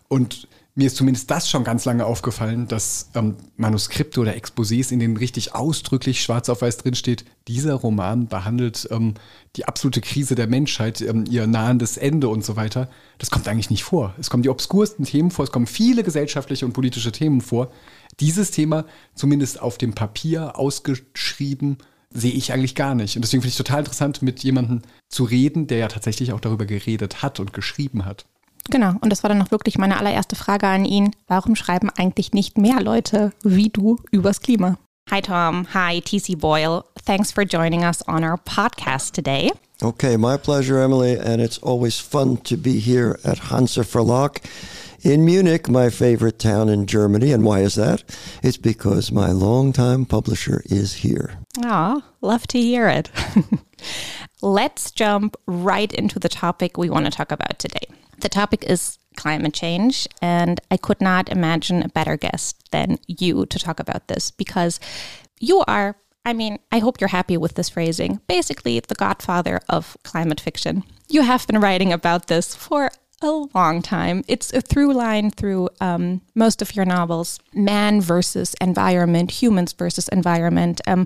Und 0.08 0.48
mir 0.78 0.88
ist 0.88 0.98
zumindest 0.98 1.32
das 1.32 1.50
schon 1.50 1.64
ganz 1.64 1.86
lange 1.86 2.06
aufgefallen, 2.06 2.68
dass 2.68 3.10
ähm, 3.16 3.38
Manuskripte 3.56 4.20
oder 4.20 4.36
Exposés, 4.36 4.92
in 4.92 5.00
denen 5.00 5.16
richtig 5.16 5.56
ausdrücklich 5.56 6.22
schwarz 6.22 6.50
auf 6.50 6.62
weiß 6.62 6.78
drinsteht, 6.78 7.24
dieser 7.48 7.76
Roman 7.76 8.28
behandelt 8.28 8.86
ähm, 8.92 9.14
die 9.56 9.66
absolute 9.66 10.02
Krise 10.02 10.36
der 10.36 10.48
Menschheit, 10.48 11.00
ähm, 11.00 11.24
ihr 11.30 11.48
nahendes 11.48 11.96
Ende 11.96 12.28
und 12.28 12.44
so 12.44 12.58
weiter. 12.58 12.90
Das 13.20 13.32
kommt 13.32 13.48
eigentlich 13.48 13.70
nicht 13.70 13.86
vor. 13.86 14.16
Es 14.20 14.30
kommen 14.30 14.44
die 14.44 14.50
obskursten 14.50 15.06
Themen 15.06 15.32
vor, 15.32 15.46
es 15.46 15.52
kommen 15.52 15.66
viele 15.66 16.04
gesellschaftliche 16.04 16.66
und 16.66 16.74
politische 16.74 17.14
Themen 17.14 17.40
vor. 17.40 17.72
Dieses 18.20 18.52
Thema, 18.52 18.86
zumindest 19.14 19.62
auf 19.62 19.78
dem 19.78 19.94
Papier 19.94 20.60
ausgeschrieben, 20.60 21.78
sehe 22.10 22.34
ich 22.34 22.52
eigentlich 22.52 22.76
gar 22.76 22.96
nicht. 22.96 23.16
Und 23.16 23.24
deswegen 23.24 23.42
finde 23.42 23.52
ich 23.52 23.58
total 23.58 23.80
interessant, 23.80 24.22
mit 24.22 24.44
jemandem 24.44 24.82
zu 25.08 25.24
reden, 25.24 25.68
der 25.68 25.78
ja 25.78 25.88
tatsächlich 25.88 26.34
auch 26.34 26.42
darüber 26.42 26.66
geredet 26.66 27.22
hat 27.22 27.40
und 27.40 27.54
geschrieben 27.54 28.04
hat. 28.04 28.26
Genau, 28.70 28.94
und 29.02 29.12
das 29.12 29.24
war 29.24 29.30
dann 29.30 29.42
auch 29.42 29.52
wirklich 29.52 29.78
meine 29.78 29.98
allererste 29.98 30.36
Frage 30.36 30.68
an 30.68 30.86
ihn. 30.86 31.12
Warum 31.28 31.56
schreiben 31.56 31.90
eigentlich 31.90 32.34
nicht 32.34 32.58
mehr 32.58 32.82
Leute 32.82 33.32
wie 33.44 33.70
du 33.70 33.98
übers 34.12 34.42
Klima? 34.42 34.78
Hi, 35.12 35.22
Tom. 35.22 35.68
Hi, 35.74 36.02
TC 36.02 36.36
Boyle. 36.36 36.84
Thanks 37.06 37.32
for 37.32 37.46
joining 37.46 37.84
us 37.84 38.02
on 38.08 38.24
our 38.24 38.38
podcast 38.38 39.14
today. 39.14 39.52
Okay, 39.84 40.18
my 40.18 40.36
pleasure, 40.36 40.80
Emily, 40.80 41.16
and 41.16 41.42
it's 41.42 41.60
always 41.60 42.00
fun 42.00 42.38
to 42.38 42.58
be 42.58 42.80
here 42.80 43.20
at 43.24 43.52
Hansa 43.52 43.82
Verlag 43.82 44.42
in 45.04 45.24
Munich, 45.24 45.70
my 45.70 45.92
favorite 45.92 46.40
town 46.40 46.70
in 46.70 46.88
Germany. 46.88 47.32
And 47.32 47.44
why 47.44 47.60
is 47.60 47.76
that? 47.76 48.04
It's 48.42 48.58
because 48.58 49.12
my 49.12 49.32
longtime 49.32 50.06
publisher 50.06 50.64
is 50.66 51.04
here. 51.04 51.38
Ah, 51.64 52.02
love 52.22 52.48
to 52.48 52.58
hear 52.60 52.88
it. 52.88 53.12
Let's 54.42 54.90
jump 54.90 55.38
right 55.46 55.94
into 55.94 56.18
the 56.18 56.30
topic 56.30 56.78
we 56.78 56.90
want 56.90 57.06
to 57.06 57.12
talk 57.12 57.32
about 57.32 57.60
today. 57.60 57.86
The 58.26 58.30
topic 58.30 58.64
is 58.64 58.98
climate 59.18 59.54
change, 59.54 60.08
and 60.20 60.60
I 60.72 60.78
could 60.78 61.00
not 61.00 61.30
imagine 61.30 61.84
a 61.84 61.90
better 61.90 62.18
guest 62.18 62.72
than 62.72 62.98
you 63.06 63.46
to 63.46 63.60
talk 63.60 63.80
about 63.80 64.08
this 64.08 64.32
because 64.32 64.80
you 65.40 65.64
are, 65.68 65.96
I 66.26 66.34
mean, 66.34 66.58
I 66.72 66.80
hope 66.80 67.00
you're 67.00 67.10
happy 67.10 67.38
with 67.38 67.54
this 67.54 67.70
phrasing, 67.70 68.22
basically 68.26 68.80
the 68.80 68.96
godfather 68.96 69.62
of 69.70 69.96
climate 70.04 70.42
fiction. 70.42 70.84
You 71.08 71.22
have 71.22 71.46
been 71.46 71.62
writing 71.62 71.94
about 71.94 72.26
this 72.26 72.56
for 72.56 72.90
a 73.22 73.46
long 73.54 73.84
time. 73.84 74.24
It's 74.28 74.52
a 74.54 74.62
through 74.62 74.94
line 74.94 75.30
through 75.30 75.70
um, 75.80 76.22
most 76.34 76.64
of 76.64 76.76
your 76.76 76.86
novels 76.86 77.40
man 77.54 78.02
versus 78.02 78.56
environment, 78.60 79.30
humans 79.30 79.72
versus 79.72 80.08
environment. 80.08 80.82
Um, 80.88 81.06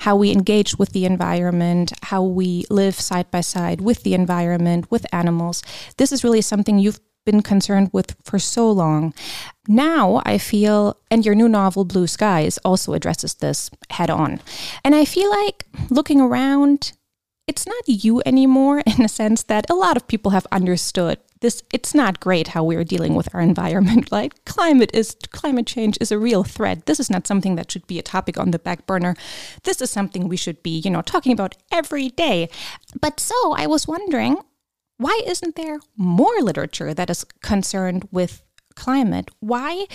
how 0.00 0.16
we 0.16 0.30
engage 0.30 0.76
with 0.76 0.92
the 0.92 1.04
environment, 1.04 1.92
how 2.02 2.22
we 2.22 2.64
live 2.70 2.94
side 2.94 3.30
by 3.30 3.40
side 3.40 3.80
with 3.80 4.02
the 4.02 4.14
environment, 4.14 4.90
with 4.90 5.06
animals. 5.12 5.62
This 5.96 6.12
is 6.12 6.24
really 6.24 6.40
something 6.40 6.78
you've 6.78 7.00
been 7.24 7.42
concerned 7.42 7.90
with 7.92 8.16
for 8.22 8.38
so 8.38 8.70
long. 8.70 9.12
Now 9.68 10.22
I 10.24 10.38
feel, 10.38 10.96
and 11.10 11.26
your 11.26 11.34
new 11.34 11.48
novel, 11.48 11.84
Blue 11.84 12.06
Skies, 12.06 12.56
also 12.58 12.94
addresses 12.94 13.34
this 13.34 13.70
head 13.90 14.08
on. 14.08 14.40
And 14.84 14.94
I 14.94 15.04
feel 15.04 15.28
like 15.28 15.66
looking 15.90 16.20
around, 16.20 16.92
it's 17.46 17.66
not 17.66 17.82
you 17.86 18.22
anymore 18.24 18.80
in 18.86 19.02
the 19.02 19.08
sense 19.08 19.42
that 19.44 19.68
a 19.68 19.74
lot 19.74 19.96
of 19.96 20.06
people 20.06 20.30
have 20.30 20.46
understood 20.50 21.18
this 21.40 21.62
it's 21.72 21.94
not 21.94 22.20
great 22.20 22.48
how 22.48 22.64
we're 22.64 22.84
dealing 22.84 23.14
with 23.14 23.34
our 23.34 23.40
environment 23.40 24.10
like 24.18 24.44
climate 24.44 24.90
is 24.94 25.16
climate 25.30 25.66
change 25.66 25.98
is 26.00 26.12
a 26.12 26.18
real 26.18 26.44
threat. 26.44 26.86
This 26.86 27.00
is 27.00 27.10
not 27.10 27.26
something 27.26 27.56
that 27.56 27.70
should 27.70 27.86
be 27.86 27.98
a 27.98 28.02
topic 28.02 28.38
on 28.38 28.50
the 28.50 28.58
back 28.58 28.86
burner. 28.86 29.14
This 29.64 29.80
is 29.80 29.90
something 29.90 30.28
we 30.28 30.36
should 30.36 30.62
be 30.62 30.78
you 30.78 30.90
know 30.90 31.02
talking 31.02 31.32
about 31.32 31.56
every 31.70 32.08
day. 32.10 32.48
But 33.00 33.20
so 33.20 33.52
i 33.52 33.66
was 33.66 33.86
wondering 33.86 34.38
why 34.98 35.20
isn't 35.26 35.56
there 35.56 35.78
more 35.96 36.40
literature 36.40 36.94
that 36.94 37.10
is 37.10 37.24
concerned 37.42 38.08
with 38.10 38.42
climate 38.76 39.30
why 39.40 39.86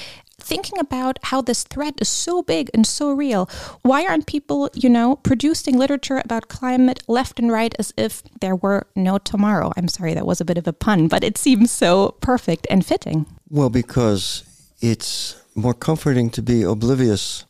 thinking 0.42 0.80
about 0.80 1.20
how 1.24 1.42
this 1.42 1.64
threat 1.64 1.94
is 2.02 2.10
so 2.10 2.42
big 2.42 2.70
and 2.74 2.86
so 2.86 3.12
real. 3.12 3.50
Why 3.84 4.06
aren't 4.06 4.26
people, 4.26 4.70
you 4.74 4.90
know, 4.90 5.18
producing 5.18 5.78
literature 5.78 6.22
about 6.26 6.48
climate 6.48 7.02
left 7.08 7.40
and 7.40 7.52
right 7.52 7.74
as 7.80 7.94
if 7.96 8.24
there 8.42 8.56
were 8.56 8.88
no 8.96 9.18
tomorrow? 9.18 9.72
I'm 9.78 9.88
sorry, 9.88 10.14
that 10.14 10.26
was 10.26 10.42
a 10.42 10.46
bit 10.46 10.58
of 10.58 10.68
a 10.68 10.74
pun, 10.74 11.08
but 11.08 11.24
it 11.24 11.38
seems 11.38 11.72
so 11.72 12.16
perfect 12.22 12.68
and 12.70 12.86
fitting. 12.86 13.26
Well, 13.50 13.70
because 13.70 14.44
it's 14.82 15.42
more 15.56 15.74
comforting 15.74 16.30
to 16.32 16.42
be 16.42 16.64
oblivious. 16.64 17.46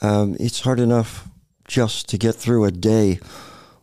Um, 0.00 0.36
it's 0.40 0.60
hard 0.60 0.80
enough 0.80 1.28
just 1.68 2.08
to 2.08 2.18
get 2.18 2.34
through 2.34 2.64
a 2.64 2.70
day 2.70 3.20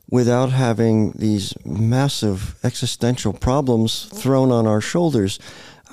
without 0.10 0.52
having 0.52 1.12
these 1.12 1.54
massive 1.66 2.56
existential 2.64 3.32
problems 3.32 4.06
thrown 4.06 4.52
on 4.52 4.66
our 4.66 4.82
shoulders. 4.82 5.40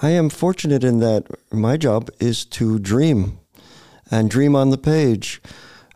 I 0.02 0.10
am 0.10 0.28
fortunate 0.28 0.84
in 0.84 0.98
that 1.00 1.26
my 1.50 1.78
job 1.78 2.10
is 2.20 2.44
to 2.46 2.78
dream 2.78 3.38
and 4.10 4.28
dream 4.28 4.54
on 4.54 4.68
the 4.68 4.76
page. 4.78 5.40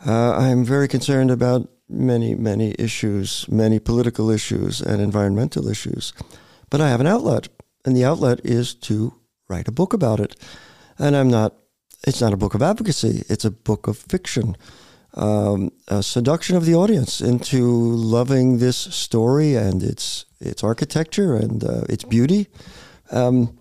Uh, 0.07 0.33
I'm 0.33 0.65
very 0.65 0.89
concerned 0.89 1.31
about 1.31 1.69
many, 1.87 2.35
many 2.35 2.75
issues, 2.79 3.47
many 3.51 3.79
political 3.79 4.31
issues 4.31 4.81
and 4.81 5.03
environmental 5.03 5.69
issues. 5.69 6.15
But 6.71 6.81
I 6.81 6.89
have 6.89 7.01
an 7.01 7.07
outlet, 7.07 7.49
and 7.85 7.95
the 7.95 8.05
outlet 8.07 8.41
is 8.43 8.75
to 8.75 9.13
write 9.49 9.69
a 9.69 9.73
book 9.73 9.93
about 9.93 10.19
it. 10.19 10.35
And 10.99 11.15
I'm 11.15 11.29
not, 11.29 11.55
it's 12.07 12.23
not 12.23 12.33
a 12.33 12.39
book 12.39 12.55
of 12.55 12.63
advocacy, 12.63 13.25
it's 13.29 13.45
a 13.45 13.51
book 13.51 13.87
of 13.87 13.99
fiction. 13.99 14.57
Um, 15.13 15.73
a 15.89 16.03
seduction 16.03 16.57
of 16.57 16.65
the 16.65 16.75
audience 16.75 17.21
into 17.21 17.65
loving 17.67 18.59
this 18.59 18.77
story 18.77 19.57
and 19.57 19.83
its 19.83 20.25
its 20.41 20.65
architecture 20.65 21.37
and 21.37 21.63
uh, 21.63 21.83
its 21.89 22.05
beauty. 22.05 22.47
Um, 23.11 23.59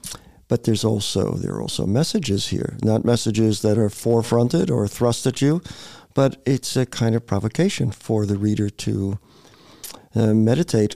but 0.50 0.63
there's 0.63 0.84
also 0.84 1.36
there 1.36 1.53
are 1.53 1.62
also 1.62 1.86
messages 1.86 2.48
here, 2.48 2.77
not 2.84 3.06
messages 3.06 3.62
that 3.62 3.77
are 3.77 3.89
forefronted 3.89 4.70
or 4.70 4.88
thrust 4.88 5.25
at 5.25 5.41
you, 5.41 5.62
but 6.13 6.41
it's 6.46 6.75
a 6.75 6.86
kind 6.86 7.15
of 7.15 7.25
provocation 7.25 7.91
for 7.91 8.25
the 8.25 8.38
reader 8.38 8.70
to 8.70 9.20
uh, 10.15 10.34
meditate 10.34 10.96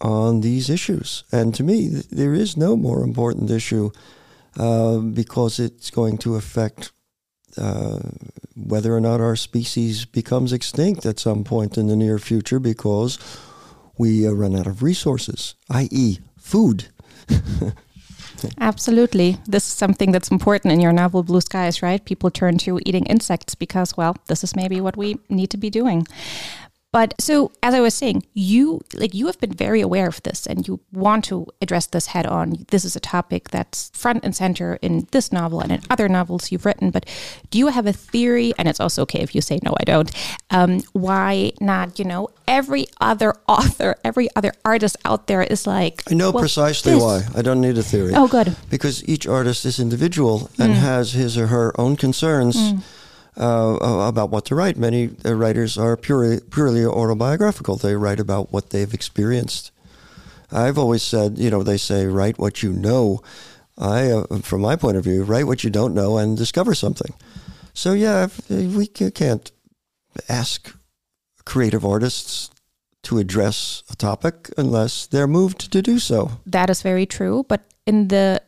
on 0.00 0.40
these 0.40 0.70
issues. 0.70 1.24
And 1.30 1.54
to 1.56 1.62
me, 1.62 1.88
th- 1.90 2.08
there 2.08 2.32
is 2.32 2.56
no 2.56 2.76
more 2.76 3.02
important 3.02 3.50
issue 3.50 3.90
uh, 4.58 4.98
because 4.98 5.58
it's 5.58 5.90
going 5.90 6.18
to 6.18 6.36
affect 6.36 6.92
uh, 7.56 7.98
whether 8.54 8.94
or 8.94 9.00
not 9.00 9.20
our 9.20 9.36
species 9.36 10.04
becomes 10.04 10.52
extinct 10.52 11.04
at 11.04 11.18
some 11.18 11.44
point 11.44 11.76
in 11.76 11.88
the 11.88 11.96
near 11.96 12.18
future 12.18 12.60
because 12.60 13.18
we 13.98 14.26
uh, 14.26 14.30
run 14.30 14.56
out 14.56 14.66
of 14.66 14.82
resources, 14.82 15.54
i.e., 15.70 16.18
food. 16.38 16.86
Absolutely. 18.58 19.38
This 19.46 19.66
is 19.66 19.72
something 19.72 20.12
that's 20.12 20.30
important 20.30 20.72
in 20.72 20.80
your 20.80 20.92
novel 20.92 21.22
Blue 21.22 21.40
Skies, 21.40 21.82
right? 21.82 22.04
People 22.04 22.30
turn 22.30 22.58
to 22.58 22.80
eating 22.84 23.06
insects 23.06 23.54
because, 23.54 23.96
well, 23.96 24.16
this 24.26 24.44
is 24.44 24.56
maybe 24.56 24.80
what 24.80 24.96
we 24.96 25.18
need 25.28 25.50
to 25.50 25.56
be 25.56 25.70
doing. 25.70 26.06
But 26.92 27.14
so, 27.18 27.52
as 27.62 27.72
I 27.72 27.80
was 27.80 27.94
saying, 27.94 28.26
you 28.34 28.82
like 28.94 29.14
you 29.14 29.26
have 29.26 29.40
been 29.40 29.54
very 29.54 29.80
aware 29.80 30.06
of 30.06 30.22
this, 30.24 30.46
and 30.46 30.68
you 30.68 30.80
want 30.92 31.24
to 31.26 31.46
address 31.62 31.86
this 31.86 32.08
head 32.08 32.26
on. 32.26 32.66
This 32.68 32.84
is 32.84 32.94
a 32.94 33.00
topic 33.00 33.48
that's 33.48 33.90
front 33.94 34.24
and 34.24 34.36
center 34.36 34.78
in 34.82 35.06
this 35.10 35.32
novel 35.32 35.60
and 35.60 35.72
in 35.72 35.80
other 35.88 36.06
novels 36.06 36.52
you've 36.52 36.66
written. 36.66 36.90
But 36.90 37.08
do 37.50 37.58
you 37.58 37.68
have 37.68 37.86
a 37.86 37.94
theory? 37.94 38.52
And 38.58 38.68
it's 38.68 38.78
also 38.78 39.02
okay 39.02 39.20
if 39.20 39.34
you 39.34 39.40
say 39.40 39.58
no, 39.62 39.74
I 39.80 39.84
don't. 39.84 40.10
Um, 40.50 40.80
why 40.92 41.52
not? 41.60 41.98
You 41.98 42.04
know, 42.04 42.28
every 42.46 42.88
other 43.00 43.36
author, 43.48 43.96
every 44.04 44.28
other 44.36 44.52
artist 44.62 44.98
out 45.06 45.28
there 45.28 45.42
is 45.42 45.66
like. 45.66 46.02
I 46.10 46.14
know 46.14 46.30
well, 46.30 46.42
precisely 46.42 46.92
this- 46.92 47.02
why. 47.02 47.22
I 47.34 47.40
don't 47.40 47.62
need 47.62 47.78
a 47.78 47.82
theory. 47.82 48.12
Oh, 48.14 48.28
good. 48.28 48.54
Because 48.68 49.02
each 49.08 49.26
artist 49.26 49.64
is 49.64 49.80
individual 49.80 50.50
and 50.58 50.74
has 50.74 51.12
his 51.12 51.38
or 51.38 51.46
her 51.46 51.72
own 51.80 51.96
concerns 51.96 52.74
uh, 53.36 53.76
about 54.08 54.30
what 54.30 54.44
to 54.46 54.54
write. 54.54 54.76
Many 54.76 55.10
uh, 55.24 55.34
writers 55.34 55.78
are 55.78 55.96
purely, 55.96 56.40
purely 56.50 56.84
autobiographical. 56.84 57.76
They 57.76 57.96
write 57.96 58.20
about 58.20 58.52
what 58.52 58.70
they've 58.70 58.92
experienced. 58.92 59.70
I've 60.50 60.78
always 60.78 61.02
said, 61.02 61.38
you 61.38 61.50
know, 61.50 61.62
they 61.62 61.78
say, 61.78 62.06
write 62.06 62.38
what 62.38 62.62
you 62.62 62.72
know. 62.72 63.22
I, 63.78 64.10
uh, 64.10 64.38
from 64.42 64.60
my 64.60 64.76
point 64.76 64.98
of 64.98 65.04
view, 65.04 65.24
write 65.24 65.46
what 65.46 65.64
you 65.64 65.70
don't 65.70 65.94
know 65.94 66.18
and 66.18 66.36
discover 66.36 66.74
something. 66.74 67.14
So, 67.72 67.94
yeah, 67.94 68.28
we 68.50 68.86
can't 68.86 69.50
ask 70.28 70.74
creative 71.44 71.84
artists 71.84 72.50
to 73.04 73.18
address 73.18 73.82
a 73.90 73.96
topic 73.96 74.50
unless 74.56 75.06
they're 75.06 75.26
moved 75.26 75.72
to 75.72 75.82
do 75.82 75.98
so. 75.98 76.30
that 76.46 76.70
is 76.70 76.82
very 76.82 77.06
true 77.06 77.44
but 77.48 77.62
in 77.86 78.08
the 78.08 78.40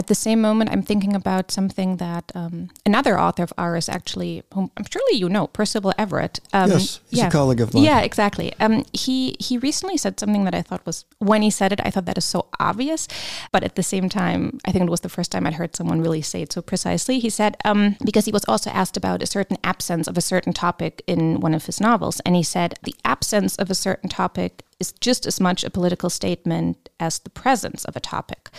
at 0.00 0.06
the 0.06 0.14
same 0.14 0.40
moment 0.40 0.70
i'm 0.72 0.82
thinking 0.90 1.14
about 1.14 1.50
something 1.50 1.90
that 1.98 2.32
um, 2.34 2.70
another 2.86 3.14
author 3.20 3.42
of 3.42 3.52
ours 3.58 3.86
actually 3.88 4.42
whom 4.54 4.70
i'm 4.76 4.84
surely 4.90 5.16
you 5.22 5.28
know 5.28 5.46
percival 5.58 5.92
everett 5.98 6.40
um, 6.54 6.70
yes, 6.70 7.00
he's 7.10 7.22
a 7.22 7.30
colleague 7.30 7.60
of 7.60 7.74
mine. 7.74 7.84
yeah 7.84 8.00
exactly. 8.00 8.48
Um, 8.60 8.84
he 9.04 9.36
he 9.38 9.58
recently 9.58 9.98
said 9.98 10.18
something 10.18 10.44
that 10.44 10.54
i 10.54 10.62
thought 10.62 10.84
was 10.86 11.04
when 11.18 11.42
he 11.42 11.50
said 11.50 11.70
it 11.74 11.80
i 11.84 11.90
thought 11.90 12.06
that 12.06 12.16
is 12.16 12.24
so 12.24 12.46
obvious 12.58 13.06
but 13.52 13.62
at 13.62 13.74
the 13.74 13.82
same 13.82 14.08
time 14.08 14.58
i 14.66 14.72
think 14.72 14.84
it 14.86 14.90
was 14.90 15.02
the 15.02 15.14
first 15.16 15.30
time 15.32 15.46
i'd 15.46 15.60
heard 15.60 15.76
someone 15.76 16.00
really 16.00 16.22
say 16.22 16.40
it 16.42 16.52
so 16.52 16.62
precisely. 16.62 17.18
He 17.18 17.30
said 17.30 17.56
um, 17.64 17.96
because 18.04 18.24
he 18.24 18.32
was 18.32 18.44
also 18.48 18.70
asked 18.70 18.96
about 18.96 19.22
a 19.22 19.26
certain 19.26 19.58
absence 19.62 20.08
of 20.08 20.16
a 20.16 20.20
certain 20.32 20.52
topic 20.52 21.02
in 21.06 21.40
one 21.40 21.54
of 21.54 21.66
his 21.66 21.78
novels 21.80 22.20
and 22.24 22.34
he 22.34 22.42
said 22.42 22.78
the 22.82 22.94
absence 23.04 23.56
of 23.56 23.70
a 23.70 23.74
certain 23.74 24.08
topic 24.08 24.64
is 24.80 24.92
just 25.00 25.26
as 25.26 25.40
much 25.40 25.62
a 25.64 25.70
political 25.70 26.10
statement 26.10 26.88
as 26.98 27.18
the 27.20 27.30
presence 27.30 27.84
of 27.84 27.96
a 27.96 28.00
topic. 28.00 28.50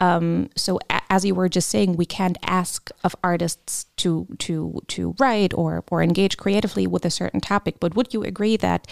Um, 0.00 0.48
so, 0.56 0.78
a- 0.90 1.02
as 1.10 1.24
you 1.24 1.34
were 1.34 1.48
just 1.48 1.68
saying, 1.68 1.96
we 1.96 2.06
can't 2.06 2.38
ask 2.42 2.90
of 3.02 3.14
artists 3.22 3.86
to 3.96 4.26
to 4.38 4.80
to 4.88 5.14
write 5.18 5.52
or 5.54 5.84
or 5.90 6.02
engage 6.02 6.36
creatively 6.36 6.86
with 6.86 7.04
a 7.04 7.10
certain 7.10 7.40
topic. 7.40 7.76
But 7.80 7.94
would 7.94 8.14
you 8.14 8.22
agree 8.22 8.56
that 8.58 8.86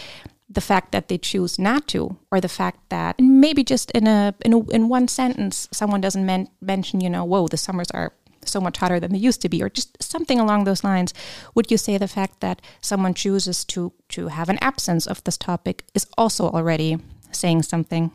the 0.48 0.60
fact 0.60 0.92
that 0.92 1.08
they 1.08 1.16
choose 1.18 1.58
not 1.58 1.88
to, 1.88 2.16
or 2.30 2.38
the 2.40 2.48
fact 2.48 2.78
that 2.90 3.18
maybe 3.18 3.64
just 3.64 3.90
in 3.92 4.06
a 4.06 4.34
in 4.44 4.52
a, 4.52 4.58
in 4.70 4.88
one 4.88 5.08
sentence, 5.08 5.68
someone 5.72 6.00
doesn't 6.00 6.26
men- 6.26 6.48
mention, 6.60 7.00
you 7.00 7.10
know, 7.10 7.24
whoa, 7.24 7.48
the 7.48 7.56
summers 7.56 7.90
are 7.92 8.12
so 8.44 8.60
much 8.60 8.78
hotter 8.78 9.00
than 9.00 9.12
they 9.12 9.18
used 9.28 9.40
to 9.42 9.48
be, 9.48 9.62
or 9.62 9.68
just 9.68 10.02
something 10.02 10.40
along 10.40 10.64
those 10.64 10.84
lines. 10.84 11.14
Would 11.54 11.70
you 11.70 11.78
say 11.78 11.98
the 11.98 12.08
fact 12.08 12.40
that 12.40 12.60
someone 12.80 13.14
chooses 13.14 13.64
to 13.64 13.92
to 14.08 14.28
have 14.28 14.48
an 14.50 14.58
absence 14.60 15.06
of 15.10 15.22
this 15.24 15.36
topic 15.38 15.84
is 15.94 16.06
also 16.16 16.44
already 16.50 16.98
saying 17.30 17.62
something? 17.62 18.10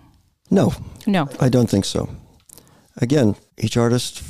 No, 0.49 0.71
No. 1.05 1.27
I 1.39 1.49
don't 1.49 1.69
think 1.69 1.85
so. 1.85 2.07
Again, 3.01 3.35
each 3.57 3.77
artist 3.77 4.21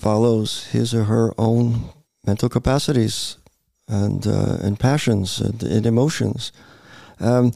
follows 0.00 0.66
his 0.72 0.94
or 0.94 1.04
her 1.04 1.32
own 1.36 1.90
mental 2.26 2.48
capacities 2.48 3.36
and 3.88 4.26
uh, 4.26 4.56
and 4.62 4.78
passions 4.78 5.40
and, 5.40 5.62
and 5.62 5.86
emotions. 5.86 6.52
Um, 7.20 7.52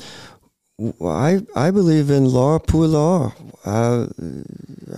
I 1.04 1.40
I 1.54 1.71
believe 1.71 2.11
in 2.11 2.25
law 2.33 2.59
pour 2.59 2.87
law. 2.87 3.33
Uh, 3.64 4.07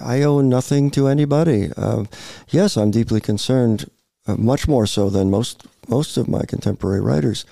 I 0.01 0.23
owe 0.23 0.41
nothing 0.41 0.91
to 0.93 1.09
anybody. 1.09 1.71
Uh, 1.77 2.05
yes, 2.49 2.77
I'm 2.77 2.91
deeply 2.91 3.21
concerned, 3.21 3.91
uh, 4.27 4.37
much 4.37 4.69
more 4.69 4.87
so 4.87 5.11
than 5.11 5.31
most 5.31 5.67
most 5.89 6.17
of 6.17 6.29
my 6.29 6.45
contemporary 6.45 7.01
writers. 7.01 7.45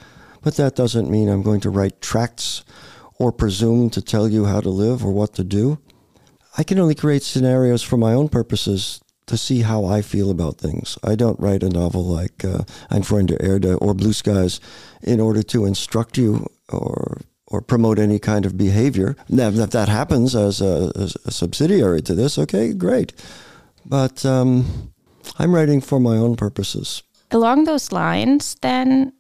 But 0.43 0.57
that 0.57 0.77
doesn't 0.77 1.11
mean 1.11 1.29
I'm 1.29 1.43
going 1.43 1.61
to 1.61 1.71
write 1.71 2.01
tracts 2.01 2.65
or 3.19 3.33
presume 3.33 3.91
to 3.91 4.01
tell 4.01 4.29
you 4.29 4.47
how 4.47 4.61
to 4.61 4.71
live 4.71 5.05
or 5.05 5.13
what 5.13 5.35
to 5.35 5.45
do. 5.45 5.79
I 6.57 6.63
can 6.63 6.79
only 6.79 6.95
create 6.95 7.23
scenarios 7.23 7.83
for 7.83 7.97
my 7.97 8.13
own 8.13 8.29
purposes 8.29 9.01
to 9.27 9.37
see 9.37 9.63
how 9.63 9.85
I 9.85 10.03
feel 10.03 10.31
about 10.31 10.59
things. 10.59 10.99
I 11.05 11.15
don't 11.15 11.39
write 11.39 11.63
a 11.63 11.69
novel 11.69 12.05
like 12.05 12.45
uh, 12.45 12.65
Ein 12.91 13.03
Freund 13.03 13.29
der 13.29 13.37
Erde 13.41 13.75
or 13.75 13.95
Blue 13.95 14.13
Skies 14.13 14.61
in 15.03 15.21
order 15.21 15.43
to 15.45 15.67
instruct 15.67 16.19
you 16.19 16.47
or 16.69 17.21
or 17.51 17.61
promote 17.61 17.99
any 17.99 18.19
kind 18.19 18.47
of 18.47 18.57
behavior. 18.57 19.17
Now, 19.29 19.49
if 19.49 19.71
that 19.71 19.89
happens 19.89 20.37
as 20.37 20.61
a, 20.61 20.93
as 20.95 21.17
a 21.27 21.33
subsidiary 21.33 22.01
to 22.03 22.15
this, 22.15 22.39
okay, 22.39 22.73
great. 22.73 23.13
But 23.85 24.25
um, 24.25 24.93
I'm 25.39 25.55
writing 25.55 25.81
for 25.81 25.99
my 25.99 26.17
own 26.17 26.37
purposes. 26.37 27.03
Along 27.33 27.65
those 27.65 27.93
lines, 27.93 28.57
then 28.61 29.13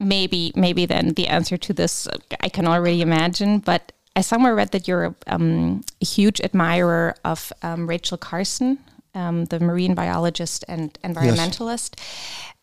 maybe 0.00 0.52
maybe 0.56 0.84
then 0.84 1.10
the 1.14 1.28
answer 1.28 1.56
to 1.56 1.72
this 1.72 2.08
I 2.40 2.48
can 2.48 2.66
already 2.66 3.02
imagine, 3.02 3.58
but 3.60 3.92
I 4.16 4.20
somewhere 4.20 4.54
read 4.54 4.72
that 4.72 4.86
you're 4.86 5.14
um, 5.26 5.82
a 6.00 6.04
huge 6.04 6.40
admirer 6.40 7.14
of 7.24 7.52
um, 7.62 7.88
Rachel 7.88 8.18
Carson, 8.18 8.78
um, 9.14 9.46
the 9.46 9.60
marine 9.60 9.94
biologist 9.94 10.64
and 10.68 10.98
environmentalist, 11.02 11.98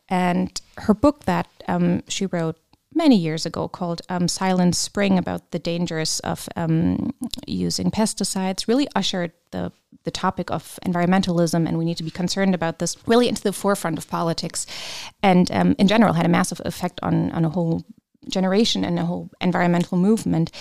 and 0.09 0.61
her 0.77 0.93
book 0.93 1.25
that 1.25 1.47
um, 1.67 2.03
she 2.07 2.25
wrote 2.25 2.57
many 2.93 3.15
years 3.15 3.45
ago 3.45 3.67
called 3.67 4.01
um, 4.09 4.27
Silent 4.27 4.75
Spring 4.75 5.17
about 5.17 5.51
the 5.51 5.59
dangers 5.59 6.19
of 6.21 6.49
um, 6.55 7.13
using 7.47 7.91
pesticides 7.91 8.67
really 8.67 8.87
ushered 8.95 9.31
the 9.51 9.71
the 10.05 10.11
topic 10.11 10.49
of 10.49 10.79
environmentalism 10.85 11.67
and 11.67 11.77
we 11.77 11.83
need 11.83 11.97
to 11.97 12.03
be 12.03 12.09
concerned 12.09 12.55
about 12.55 12.79
this 12.79 12.95
really 13.05 13.27
into 13.27 13.43
the 13.43 13.51
forefront 13.51 13.97
of 13.97 14.07
politics 14.07 14.65
and 15.21 15.51
um, 15.51 15.75
in 15.77 15.89
general 15.89 16.13
had 16.13 16.25
a 16.25 16.29
massive 16.29 16.61
effect 16.63 16.99
on 17.03 17.29
on 17.31 17.43
a 17.43 17.49
whole 17.49 17.83
generation 18.27 18.83
and 18.85 18.99
a 18.99 19.05
whole 19.05 19.29
environmental 19.41 19.97
movement. 19.97 20.51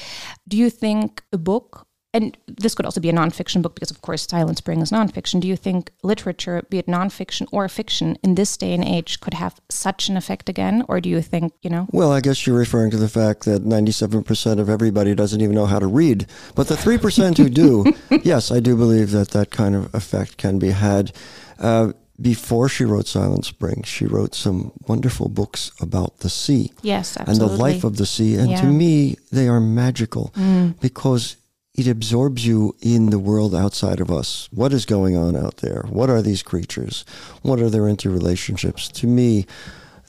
Do 0.47 0.57
you 0.57 0.71
think 0.71 1.23
a 1.33 1.39
book 1.39 1.88
and 2.15 2.37
this 2.47 2.75
could 2.75 2.87
also 2.87 3.01
be 3.01 3.11
a 3.11 3.13
nonfiction 3.13 3.61
book 3.61 3.75
because, 3.75 3.91
of 3.91 4.01
course, 4.01 4.27
Silent 4.27 4.57
Spring 4.57 4.81
is 4.81 4.91
nonfiction. 4.91 5.41
Do 5.41 5.49
you 5.49 5.57
think 5.57 5.91
literature, 6.03 6.63
be 6.71 6.79
it 6.79 6.87
nonfiction 6.87 7.47
or 7.53 7.69
fiction, 7.69 8.17
in 8.23 8.35
this 8.35 8.57
day 8.57 8.73
and 8.73 8.83
age 8.83 9.21
could 9.21 9.35
have 9.35 9.61
such 9.69 10.09
an 10.09 10.17
effect 10.17 10.49
again? 10.49 10.85
Or 10.89 11.01
do 11.01 11.11
you 11.11 11.21
think, 11.21 11.53
you 11.61 11.69
know? 11.69 11.87
Well, 11.93 12.11
I 12.11 12.21
guess 12.21 12.47
you're 12.47 12.57
referring 12.57 12.91
to 12.93 12.97
the 12.97 13.11
fact 13.11 13.45
that 13.45 13.63
97% 13.63 14.59
of 14.59 14.71
everybody 14.71 15.15
doesn't 15.15 15.43
even 15.43 15.55
know 15.55 15.67
how 15.67 15.79
to 15.79 15.87
read. 15.87 16.27
But 16.55 16.69
the 16.69 16.77
3% 16.77 17.37
who 17.37 17.51
do, 17.51 17.85
yes, 18.25 18.51
I 18.51 18.61
do 18.61 18.75
believe 18.75 19.11
that 19.11 19.31
that 19.31 19.51
kind 19.51 19.75
of 19.75 19.95
effect 19.95 20.39
can 20.39 20.59
be 20.59 20.71
had. 20.71 21.13
Uh, 21.59 21.93
before 22.21 22.69
she 22.69 22.85
wrote 22.85 23.07
Silent 23.07 23.45
Spring, 23.45 23.83
she 23.83 24.07
wrote 24.07 24.35
some 24.35 24.73
wonderful 24.89 25.29
books 25.29 25.71
about 25.79 26.19
the 26.19 26.29
sea 26.29 26.73
Yes, 26.83 27.17
and 27.17 27.37
the 27.37 27.47
life 27.47 27.85
of 27.85 27.97
the 27.97 28.07
sea. 28.07 28.35
And 28.35 28.57
to 28.57 28.67
me, 28.67 29.17
they 29.31 29.47
are 29.47 29.61
magical 29.61 30.33
because 30.81 31.37
it 31.79 31.87
absorbs 31.87 32.45
you 32.45 32.75
in 32.81 33.11
the 33.11 33.21
world 33.21 33.55
outside 33.55 34.01
of 34.01 34.11
us. 34.11 34.49
What 34.51 34.73
is 34.73 34.85
going 34.85 35.17
on 35.17 35.37
out 35.37 35.59
there? 35.59 35.85
What 35.89 36.11
are 36.11 36.21
these 36.21 36.43
creatures? 36.43 37.05
What 37.43 37.61
are 37.61 37.71
their 37.71 37.83
interrelationships? 37.83 38.91
To 38.95 39.07
me, 39.07 39.47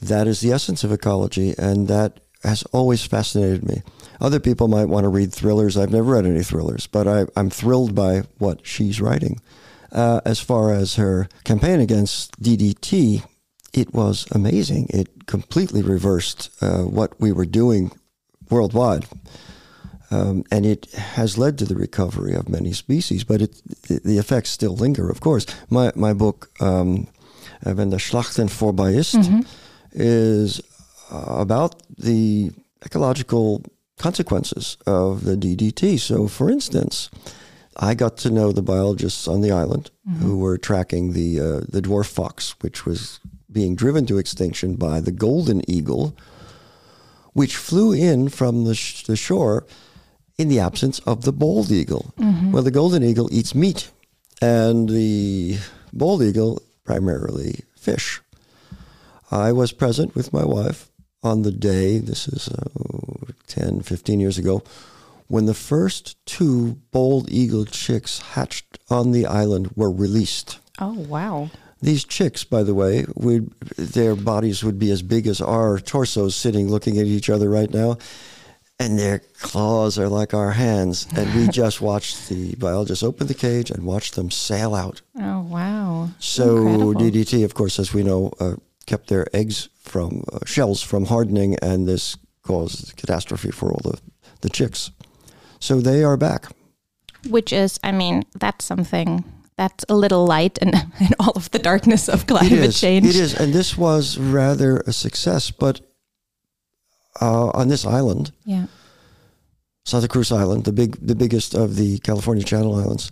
that 0.02 0.26
is 0.26 0.40
the 0.40 0.50
essence 0.50 0.82
of 0.82 0.90
ecology, 0.90 1.54
and 1.56 1.86
that 1.86 2.18
has 2.42 2.64
always 2.72 3.04
fascinated 3.04 3.68
me. 3.68 3.82
Other 4.20 4.40
people 4.40 4.66
might 4.66 4.86
want 4.88 5.04
to 5.04 5.08
read 5.08 5.32
thrillers. 5.32 5.76
I've 5.76 5.92
never 5.92 6.12
read 6.12 6.26
any 6.26 6.42
thrillers, 6.42 6.88
but 6.88 7.06
I, 7.06 7.26
I'm 7.36 7.50
thrilled 7.50 7.94
by 7.94 8.24
what 8.38 8.66
she's 8.66 9.00
writing. 9.00 9.40
Uh, 9.92 10.20
as 10.24 10.40
far 10.40 10.74
as 10.74 10.96
her 10.96 11.28
campaign 11.44 11.78
against 11.78 12.32
DDT, 12.42 13.24
it 13.72 13.94
was 13.94 14.26
amazing. 14.32 14.88
It 14.90 15.26
completely 15.26 15.82
reversed 15.82 16.50
uh, 16.60 16.82
what 16.82 17.20
we 17.20 17.30
were 17.30 17.46
doing 17.46 17.92
worldwide. 18.50 19.06
Um, 20.10 20.44
and 20.50 20.66
it 20.66 20.90
has 20.92 21.38
led 21.38 21.56
to 21.58 21.64
the 21.64 21.76
recovery 21.76 22.34
of 22.34 22.48
many 22.48 22.72
species, 22.72 23.22
but 23.22 23.40
it, 23.42 23.62
the, 23.86 24.00
the 24.04 24.18
effects 24.18 24.50
still 24.50 24.74
linger, 24.74 25.08
of 25.08 25.20
course. 25.20 25.46
My, 25.68 25.92
my 25.94 26.12
book, 26.12 26.50
um, 26.60 27.06
Wenn 27.62 27.90
der 27.90 27.98
Schlachten 27.98 28.48
vorbei 28.48 28.94
ist, 28.94 29.14
mm-hmm. 29.14 29.40
is 29.92 30.62
uh, 31.12 31.36
about 31.38 31.82
the 31.98 32.52
ecological 32.84 33.62
consequences 33.98 34.78
of 34.86 35.24
the 35.24 35.36
DDT. 35.36 35.98
So, 36.00 36.26
for 36.26 36.50
instance, 36.50 37.10
I 37.76 37.94
got 37.94 38.16
to 38.18 38.30
know 38.30 38.52
the 38.52 38.62
biologists 38.62 39.28
on 39.28 39.42
the 39.42 39.52
island 39.52 39.90
mm-hmm. 40.08 40.24
who 40.24 40.38
were 40.38 40.58
tracking 40.58 41.12
the 41.12 41.40
uh, 41.40 41.60
the 41.68 41.82
dwarf 41.82 42.06
fox, 42.06 42.54
which 42.62 42.86
was 42.86 43.20
being 43.52 43.74
driven 43.74 44.06
to 44.06 44.18
extinction 44.18 44.76
by 44.76 45.00
the 45.00 45.12
golden 45.12 45.60
eagle, 45.68 46.16
which 47.32 47.56
flew 47.56 47.92
in 47.92 48.28
from 48.28 48.64
the, 48.64 48.74
sh- 48.74 49.04
the 49.04 49.16
shore 49.16 49.66
in 50.40 50.48
the 50.48 50.58
absence 50.58 51.00
of 51.00 51.24
the 51.24 51.32
bald 51.32 51.70
eagle. 51.70 52.14
Mm-hmm. 52.18 52.52
Well, 52.52 52.62
the 52.62 52.70
golden 52.70 53.02
eagle 53.02 53.28
eats 53.30 53.54
meat, 53.54 53.90
and 54.40 54.88
the 54.88 55.58
bald 55.92 56.22
eagle 56.22 56.62
primarily 56.82 57.60
fish. 57.76 58.22
I 59.30 59.52
was 59.52 59.72
present 59.72 60.14
with 60.14 60.32
my 60.32 60.44
wife 60.44 60.90
on 61.22 61.42
the 61.42 61.52
day, 61.52 61.98
this 61.98 62.26
is 62.26 62.48
uh, 62.48 63.32
10, 63.48 63.82
15 63.82 64.18
years 64.18 64.38
ago, 64.38 64.62
when 65.28 65.44
the 65.44 65.54
first 65.54 66.16
two 66.24 66.78
bald 66.90 67.30
eagle 67.30 67.66
chicks 67.66 68.20
hatched 68.20 68.78
on 68.88 69.12
the 69.12 69.26
island 69.26 69.70
were 69.76 69.92
released. 69.92 70.58
Oh, 70.78 70.98
wow. 71.00 71.50
These 71.82 72.04
chicks, 72.04 72.44
by 72.44 72.62
the 72.62 72.74
way, 72.74 73.04
would 73.14 73.52
their 73.76 74.16
bodies 74.16 74.64
would 74.64 74.78
be 74.78 74.90
as 74.90 75.02
big 75.02 75.26
as 75.26 75.42
our 75.42 75.78
torsos 75.78 76.34
sitting 76.34 76.70
looking 76.70 76.98
at 76.98 77.06
each 77.06 77.28
other 77.28 77.50
right 77.50 77.70
now. 77.70 77.98
And 78.80 78.98
their 78.98 79.20
claws 79.40 79.98
are 79.98 80.08
like 80.08 80.34
our 80.34 80.52
hands. 80.52 81.06
And 81.14 81.32
we 81.34 81.48
just 81.52 81.80
watched 81.80 82.28
the 82.28 82.54
biologists 82.56 83.04
open 83.04 83.26
the 83.26 83.34
cage 83.34 83.70
and 83.70 83.84
watch 83.84 84.12
them 84.12 84.30
sail 84.30 84.74
out. 84.74 85.02
Oh, 85.16 85.40
wow. 85.42 86.08
So, 86.18 86.56
Incredible. 86.56 86.94
DDT, 86.94 87.44
of 87.44 87.54
course, 87.54 87.78
as 87.78 87.92
we 87.92 88.02
know, 88.02 88.32
uh, 88.40 88.56
kept 88.86 89.08
their 89.08 89.26
eggs 89.36 89.68
from 89.80 90.24
uh, 90.32 90.38
shells 90.46 90.82
from 90.82 91.04
hardening, 91.04 91.56
and 91.62 91.86
this 91.86 92.16
caused 92.42 92.96
catastrophe 92.96 93.50
for 93.50 93.70
all 93.70 93.80
the, 93.84 94.00
the 94.40 94.48
chicks. 94.48 94.90
So 95.60 95.80
they 95.80 96.02
are 96.02 96.16
back. 96.16 96.46
Which 97.28 97.52
is, 97.52 97.78
I 97.84 97.92
mean, 97.92 98.24
that's 98.34 98.64
something 98.64 99.24
that's 99.56 99.84
a 99.90 99.94
little 99.94 100.24
light 100.24 100.56
in, 100.58 100.68
in 101.00 101.10
all 101.20 101.32
of 101.36 101.50
the 101.50 101.58
darkness 101.58 102.08
of 102.08 102.26
climate 102.26 102.52
it 102.52 102.60
is, 102.60 102.80
change. 102.80 103.06
It 103.06 103.16
is, 103.16 103.34
and 103.34 103.52
this 103.52 103.76
was 103.76 104.16
rather 104.16 104.78
a 104.86 104.92
success. 104.92 105.50
But 105.50 105.82
uh, 107.20 107.50
on 107.50 107.68
this 107.68 107.86
island, 107.86 108.32
yeah, 108.44 108.66
Santa 109.84 110.08
Cruz 110.08 110.30
Island, 110.30 110.64
the 110.64 110.72
big, 110.72 110.96
the 111.04 111.14
biggest 111.14 111.54
of 111.54 111.76
the 111.76 111.98
California 112.00 112.44
Channel 112.44 112.74
Islands, 112.74 113.10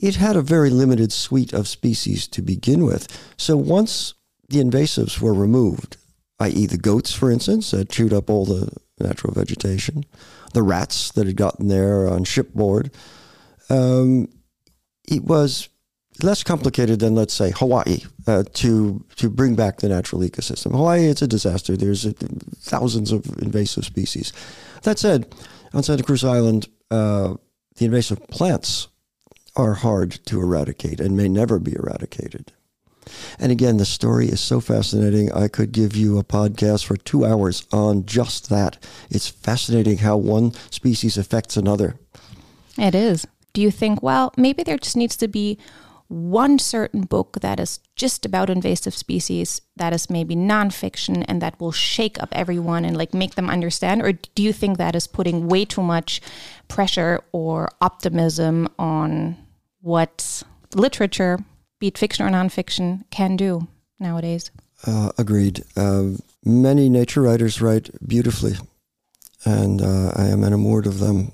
it 0.00 0.16
had 0.16 0.36
a 0.36 0.42
very 0.42 0.70
limited 0.70 1.12
suite 1.12 1.52
of 1.52 1.68
species 1.68 2.28
to 2.28 2.42
begin 2.42 2.84
with. 2.84 3.08
So 3.36 3.56
once 3.56 4.14
the 4.48 4.58
invasives 4.58 5.20
were 5.20 5.34
removed, 5.34 5.96
i.e., 6.40 6.66
the 6.66 6.78
goats, 6.78 7.12
for 7.12 7.30
instance, 7.30 7.72
that 7.72 7.90
chewed 7.90 8.12
up 8.12 8.30
all 8.30 8.44
the 8.44 8.70
natural 9.00 9.32
vegetation, 9.32 10.04
the 10.54 10.62
rats 10.62 11.12
that 11.12 11.26
had 11.26 11.36
gotten 11.36 11.68
there 11.68 12.08
on 12.08 12.24
shipboard. 12.24 12.90
Um, 13.70 14.28
it 15.06 15.24
was 15.24 15.68
less 16.22 16.42
complicated 16.42 17.00
than, 17.00 17.14
let's 17.14 17.34
say, 17.34 17.52
Hawaii 17.52 18.00
uh, 18.26 18.44
to 18.54 19.04
to 19.16 19.30
bring 19.30 19.54
back 19.54 19.78
the 19.78 19.88
natural 19.88 20.22
ecosystem. 20.22 20.72
Hawaii, 20.72 21.06
it's 21.06 21.22
a 21.22 21.28
disaster. 21.28 21.76
There's 21.76 22.06
uh, 22.06 22.12
thousands 22.58 23.12
of 23.12 23.26
invasive 23.40 23.84
species. 23.84 24.32
That 24.82 24.98
said, 24.98 25.32
on 25.72 25.82
Santa 25.82 26.02
Cruz 26.02 26.24
Island, 26.24 26.68
uh, 26.90 27.34
the 27.76 27.84
invasive 27.84 28.26
plants 28.28 28.88
are 29.56 29.74
hard 29.74 30.12
to 30.26 30.40
eradicate 30.40 31.00
and 31.00 31.16
may 31.16 31.28
never 31.28 31.58
be 31.58 31.74
eradicated. 31.74 32.52
And 33.38 33.50
again, 33.50 33.78
the 33.78 33.86
story 33.86 34.28
is 34.28 34.40
so 34.40 34.60
fascinating. 34.60 35.32
I 35.32 35.48
could 35.48 35.72
give 35.72 35.96
you 35.96 36.18
a 36.18 36.24
podcast 36.24 36.84
for 36.84 36.96
two 36.96 37.24
hours 37.24 37.66
on 37.72 38.04
just 38.04 38.50
that. 38.50 38.76
It's 39.10 39.28
fascinating 39.28 39.98
how 39.98 40.18
one 40.18 40.52
species 40.70 41.16
affects 41.16 41.56
another. 41.56 41.96
It 42.76 42.94
is 42.94 43.26
do 43.58 43.62
you 43.62 43.70
think, 43.72 44.04
well, 44.04 44.32
maybe 44.36 44.62
there 44.62 44.78
just 44.78 44.96
needs 44.96 45.16
to 45.16 45.26
be 45.26 45.58
one 46.08 46.58
certain 46.58 47.02
book 47.02 47.38
that 47.40 47.60
is 47.60 47.80
just 47.94 48.24
about 48.24 48.48
invasive 48.48 48.94
species 48.94 49.60
that 49.76 49.92
is 49.92 50.08
maybe 50.08 50.34
nonfiction 50.34 51.24
and 51.28 51.42
that 51.42 51.60
will 51.60 51.72
shake 51.72 52.20
up 52.22 52.30
everyone 52.32 52.84
and 52.84 52.96
like 52.96 53.12
make 53.12 53.34
them 53.34 53.50
understand? 53.50 54.02
Or 54.02 54.12
do 54.12 54.42
you 54.42 54.52
think 54.52 54.78
that 54.78 54.94
is 54.94 55.06
putting 55.06 55.48
way 55.48 55.64
too 55.66 55.82
much 55.82 56.20
pressure 56.66 57.20
or 57.32 57.70
optimism 57.80 58.68
on 58.78 59.36
what 59.82 60.42
literature, 60.74 61.38
be 61.78 61.88
it 61.88 61.98
fiction 61.98 62.26
or 62.26 62.30
nonfiction, 62.30 63.04
can 63.10 63.36
do 63.36 63.68
nowadays? 64.00 64.50
Uh, 64.86 65.12
agreed. 65.18 65.64
Uh, 65.76 66.10
many 66.44 66.88
nature 66.88 67.22
writers 67.22 67.60
write 67.60 67.90
beautifully, 68.06 68.54
and 69.44 69.82
uh, 69.82 70.12
I 70.14 70.26
am 70.28 70.42
enamored 70.42 70.86
of 70.86 71.00
them. 71.00 71.32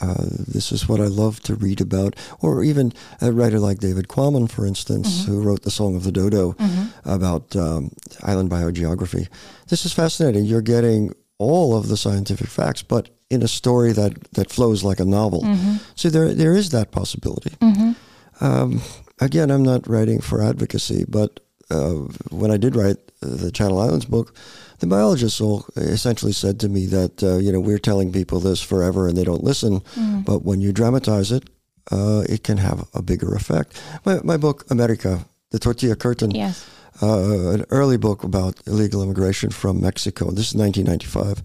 Uh, 0.00 0.26
this 0.46 0.72
is 0.72 0.88
what 0.88 1.00
I 1.00 1.06
love 1.06 1.40
to 1.40 1.54
read 1.54 1.80
about. 1.80 2.16
Or 2.40 2.62
even 2.62 2.92
a 3.20 3.32
writer 3.32 3.58
like 3.58 3.78
David 3.78 4.08
Quammen, 4.08 4.50
for 4.50 4.66
instance, 4.66 5.22
mm-hmm. 5.22 5.32
who 5.32 5.42
wrote 5.42 5.62
The 5.62 5.70
Song 5.70 5.96
of 5.96 6.04
the 6.04 6.12
Dodo 6.12 6.52
mm-hmm. 6.52 7.08
about 7.08 7.56
um, 7.56 7.90
island 8.22 8.50
biogeography. 8.50 9.28
This 9.68 9.86
is 9.86 9.92
fascinating. 9.92 10.44
You're 10.44 10.62
getting 10.62 11.14
all 11.38 11.76
of 11.76 11.88
the 11.88 11.96
scientific 11.96 12.48
facts, 12.48 12.82
but 12.82 13.10
in 13.30 13.42
a 13.42 13.48
story 13.48 13.92
that, 13.92 14.32
that 14.32 14.50
flows 14.50 14.84
like 14.84 15.00
a 15.00 15.04
novel. 15.04 15.42
Mm-hmm. 15.42 15.76
So 15.94 16.10
there 16.10 16.32
there 16.32 16.54
is 16.54 16.70
that 16.70 16.92
possibility. 16.92 17.50
Mm-hmm. 17.60 18.44
Um, 18.44 18.80
again, 19.20 19.50
I'm 19.50 19.64
not 19.64 19.88
writing 19.88 20.20
for 20.20 20.42
advocacy, 20.42 21.04
but 21.08 21.40
uh, 21.70 21.94
when 22.30 22.50
I 22.50 22.56
did 22.56 22.76
write 22.76 22.96
the 23.20 23.50
Channel 23.50 23.80
Islands 23.80 24.04
book, 24.04 24.34
the 24.78 24.86
biologists 24.86 25.40
all 25.40 25.66
essentially 25.76 26.32
said 26.32 26.60
to 26.60 26.68
me 26.68 26.86
that 26.86 27.22
uh, 27.22 27.36
you 27.36 27.50
know 27.52 27.60
we're 27.60 27.78
telling 27.78 28.12
people 28.12 28.40
this 28.40 28.60
forever 28.60 29.08
and 29.08 29.16
they 29.16 29.24
don't 29.24 29.44
listen, 29.44 29.80
mm. 29.80 30.24
but 30.24 30.44
when 30.44 30.60
you 30.60 30.72
dramatize 30.72 31.32
it, 31.32 31.48
uh, 31.90 32.24
it 32.28 32.44
can 32.44 32.58
have 32.58 32.86
a 32.94 33.02
bigger 33.02 33.34
effect. 33.34 33.80
My, 34.04 34.20
my 34.22 34.36
book 34.36 34.64
America, 34.70 35.24
the 35.50 35.58
Tortilla 35.58 35.96
Curtain, 35.96 36.30
yes. 36.30 36.68
uh, 37.02 37.50
an 37.50 37.64
early 37.70 37.96
book 37.96 38.22
about 38.22 38.60
illegal 38.66 39.02
immigration 39.02 39.50
from 39.50 39.80
Mexico. 39.80 40.30
This 40.30 40.50
is 40.50 40.54
1995, 40.54 41.42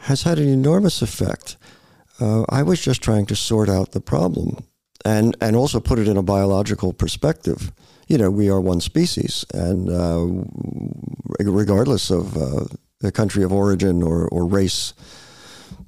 has 0.00 0.22
had 0.22 0.38
an 0.38 0.48
enormous 0.48 1.02
effect. 1.02 1.56
Uh, 2.20 2.44
I 2.48 2.62
was 2.62 2.80
just 2.80 3.02
trying 3.02 3.26
to 3.26 3.36
sort 3.36 3.68
out 3.68 3.92
the 3.92 4.00
problem 4.00 4.64
and 5.04 5.36
and 5.40 5.54
also 5.54 5.80
put 5.80 5.98
it 5.98 6.08
in 6.08 6.16
a 6.16 6.22
biological 6.22 6.92
perspective 6.92 7.72
you 8.08 8.18
know, 8.18 8.30
we 8.30 8.50
are 8.50 8.60
one 8.60 8.80
species, 8.80 9.44
and 9.54 9.88
uh, 9.88 10.26
regardless 11.40 12.10
of 12.10 12.36
uh, 12.36 12.64
the 13.00 13.12
country 13.12 13.42
of 13.42 13.52
origin 13.52 14.02
or, 14.02 14.28
or 14.28 14.46
race, 14.46 14.92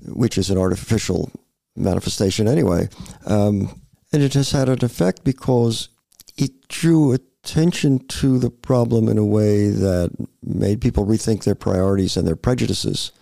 which 0.07 0.39
is 0.39 0.51
an 0.51 0.59
artificial 0.59 1.31
manifestation 1.77 2.49
anyway, 2.49 2.89
um, 3.27 3.81
and 4.13 4.23
it 4.23 4.35
has 4.35 4.53
had 4.53 4.69
an 4.69 4.85
effect 4.85 5.25
because 5.25 5.89
it 6.37 6.69
drew 6.69 7.13
attention 7.13 7.99
to 8.09 8.39
the 8.39 8.51
problem 8.51 9.09
in 9.09 9.19
a 9.19 9.25
way 9.25 9.69
that 9.69 10.11
made 10.43 10.81
people 10.81 11.07
rethink 11.07 11.45
their 11.45 11.55
priorities 11.55 12.17
and 12.17 12.27
their 12.27 12.37
prejudices. 12.37 13.13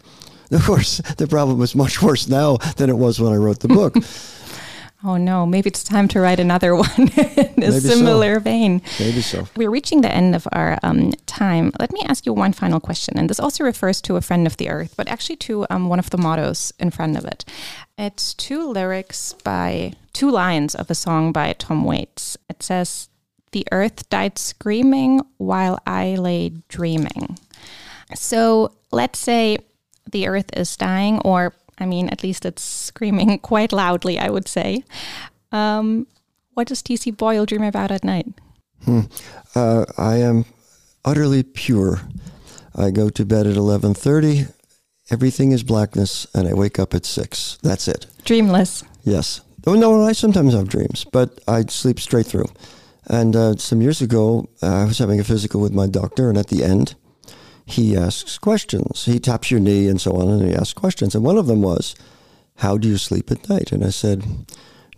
Of 0.51 0.65
course, 0.67 0.99
the 1.17 1.27
problem 1.27 1.61
is 1.63 1.75
much 1.75 2.01
worse 2.01 2.29
now 2.29 2.59
than 2.77 2.89
it 2.89 2.97
was 2.97 3.19
when 3.19 3.33
I 3.33 3.37
wrote 3.37 3.59
the 3.61 3.67
book. 3.67 3.97
Oh 5.07 5.19
no, 5.19 5.45
maybe 5.45 5.69
it's 5.69 5.85
time 5.85 6.09
to 6.09 6.21
write 6.21 6.41
another 6.41 6.75
one 6.87 6.89
in 6.97 7.11
a 7.19 7.53
maybe 7.57 7.81
similar 7.81 8.37
so. 8.37 8.41
vein. 8.41 8.81
Maybe 8.99 9.21
so. 9.21 9.47
We're 9.55 9.71
reaching 9.71 10.01
the 10.01 10.11
end 10.11 10.35
of 10.35 10.49
our 10.53 10.79
um, 10.83 11.13
time. 11.27 11.73
Let 11.79 11.93
me 11.93 12.01
ask 12.07 12.25
you 12.25 12.33
one 12.33 12.55
final 12.55 12.81
question. 12.81 13.19
And 13.19 13.29
this 13.29 13.39
also 13.39 13.65
refers 13.65 14.01
to 14.03 14.17
a 14.17 14.23
friend 14.23 14.47
of 14.47 14.57
the 14.57 14.71
earth, 14.71 14.95
but 14.97 15.09
actually 15.09 15.37
to 15.37 15.67
um, 15.69 15.89
one 15.89 15.99
of 15.99 16.09
the 16.09 16.17
mottos 16.17 16.73
in 16.79 16.91
front 16.91 17.19
of 17.19 17.27
it. 17.27 17.45
It's 17.99 18.33
two 18.33 18.67
lyrics 18.67 19.35
by 19.45 19.93
two 20.15 20.31
lines 20.31 20.75
of 20.75 20.91
a 20.91 20.95
song 20.95 21.33
by 21.33 21.53
Tom 21.53 21.85
Waits. 21.85 22.39
It 22.49 22.63
says, 22.63 23.09
The 23.53 23.67
earth 23.73 24.09
died 24.09 24.39
screaming 24.39 25.21
while 25.37 25.79
I 25.87 26.17
lay 26.17 26.49
dreaming. 26.69 27.39
So 28.15 28.73
let's 28.91 29.19
say 29.19 29.59
the 30.11 30.29
earth 30.29 30.51
is 30.57 30.77
dying, 30.77 31.21
or 31.21 31.53
I 31.79 31.87
mean, 31.87 32.09
at 32.09 32.23
least 32.23 32.45
it's 32.45 32.63
screaming 32.63 33.39
quite 33.43 33.73
loudly, 33.73 34.19
I 34.19 34.31
would 34.31 34.49
say. 34.49 34.85
Um, 35.53 36.07
what 36.55 36.69
does 36.69 36.83
T.C. 36.83 37.11
Boyle 37.11 37.47
dream 37.47 37.63
about 37.63 37.91
at 37.91 38.05
night? 38.05 38.27
Hmm. 38.85 39.01
Uh, 39.55 39.85
I 39.99 40.17
am 40.17 40.45
utterly 41.05 41.43
pure. 41.43 42.01
I 42.75 42.91
go 42.91 43.09
to 43.11 43.25
bed 43.25 43.47
at 43.47 43.57
11.30. 43.57 44.53
Everything 45.11 45.53
is 45.53 45.63
blackness, 45.63 46.27
and 46.35 46.49
I 46.49 46.55
wake 46.55 46.79
up 46.79 46.95
at 46.95 47.05
6. 47.05 47.59
That's 47.63 47.89
it. 47.89 48.07
Dreamless. 48.25 48.85
Yes. 49.05 49.41
Oh 49.67 49.75
no, 49.75 50.03
I 50.05 50.13
sometimes 50.13 50.55
have 50.55 50.69
dreams, 50.69 51.05
but 51.05 51.41
I 51.49 51.63
sleep 51.63 51.99
straight 51.99 52.27
through. 52.27 52.49
And 53.07 53.37
uh, 53.37 53.57
some 53.57 53.83
years 53.83 54.01
ago, 54.01 54.49
uh, 54.63 54.83
I 54.83 54.85
was 54.85 54.99
having 54.99 55.21
a 55.21 55.25
physical 55.25 55.61
with 55.61 55.73
my 55.73 55.87
doctor, 55.87 56.29
and 56.29 56.39
at 56.39 56.49
the 56.49 56.65
end, 56.65 56.95
he 57.67 57.97
asks 57.97 58.39
questions. 58.39 59.05
He 59.07 59.19
taps 59.19 59.51
your 59.51 59.61
knee 59.61 59.89
and 59.89 60.01
so 60.01 60.13
on, 60.13 60.29
and 60.29 60.49
he 60.49 60.55
asks 60.55 60.73
questions. 60.73 61.15
And 61.15 61.25
one 61.25 61.39
of 61.39 61.47
them 61.47 61.63
was, 61.63 61.95
"How 62.57 62.77
do 62.77 62.89
you 62.89 62.99
sleep 62.99 63.31
at 63.31 63.49
night?" 63.49 63.73
And 63.73 63.85
I 63.85 63.91
said, 63.91 64.23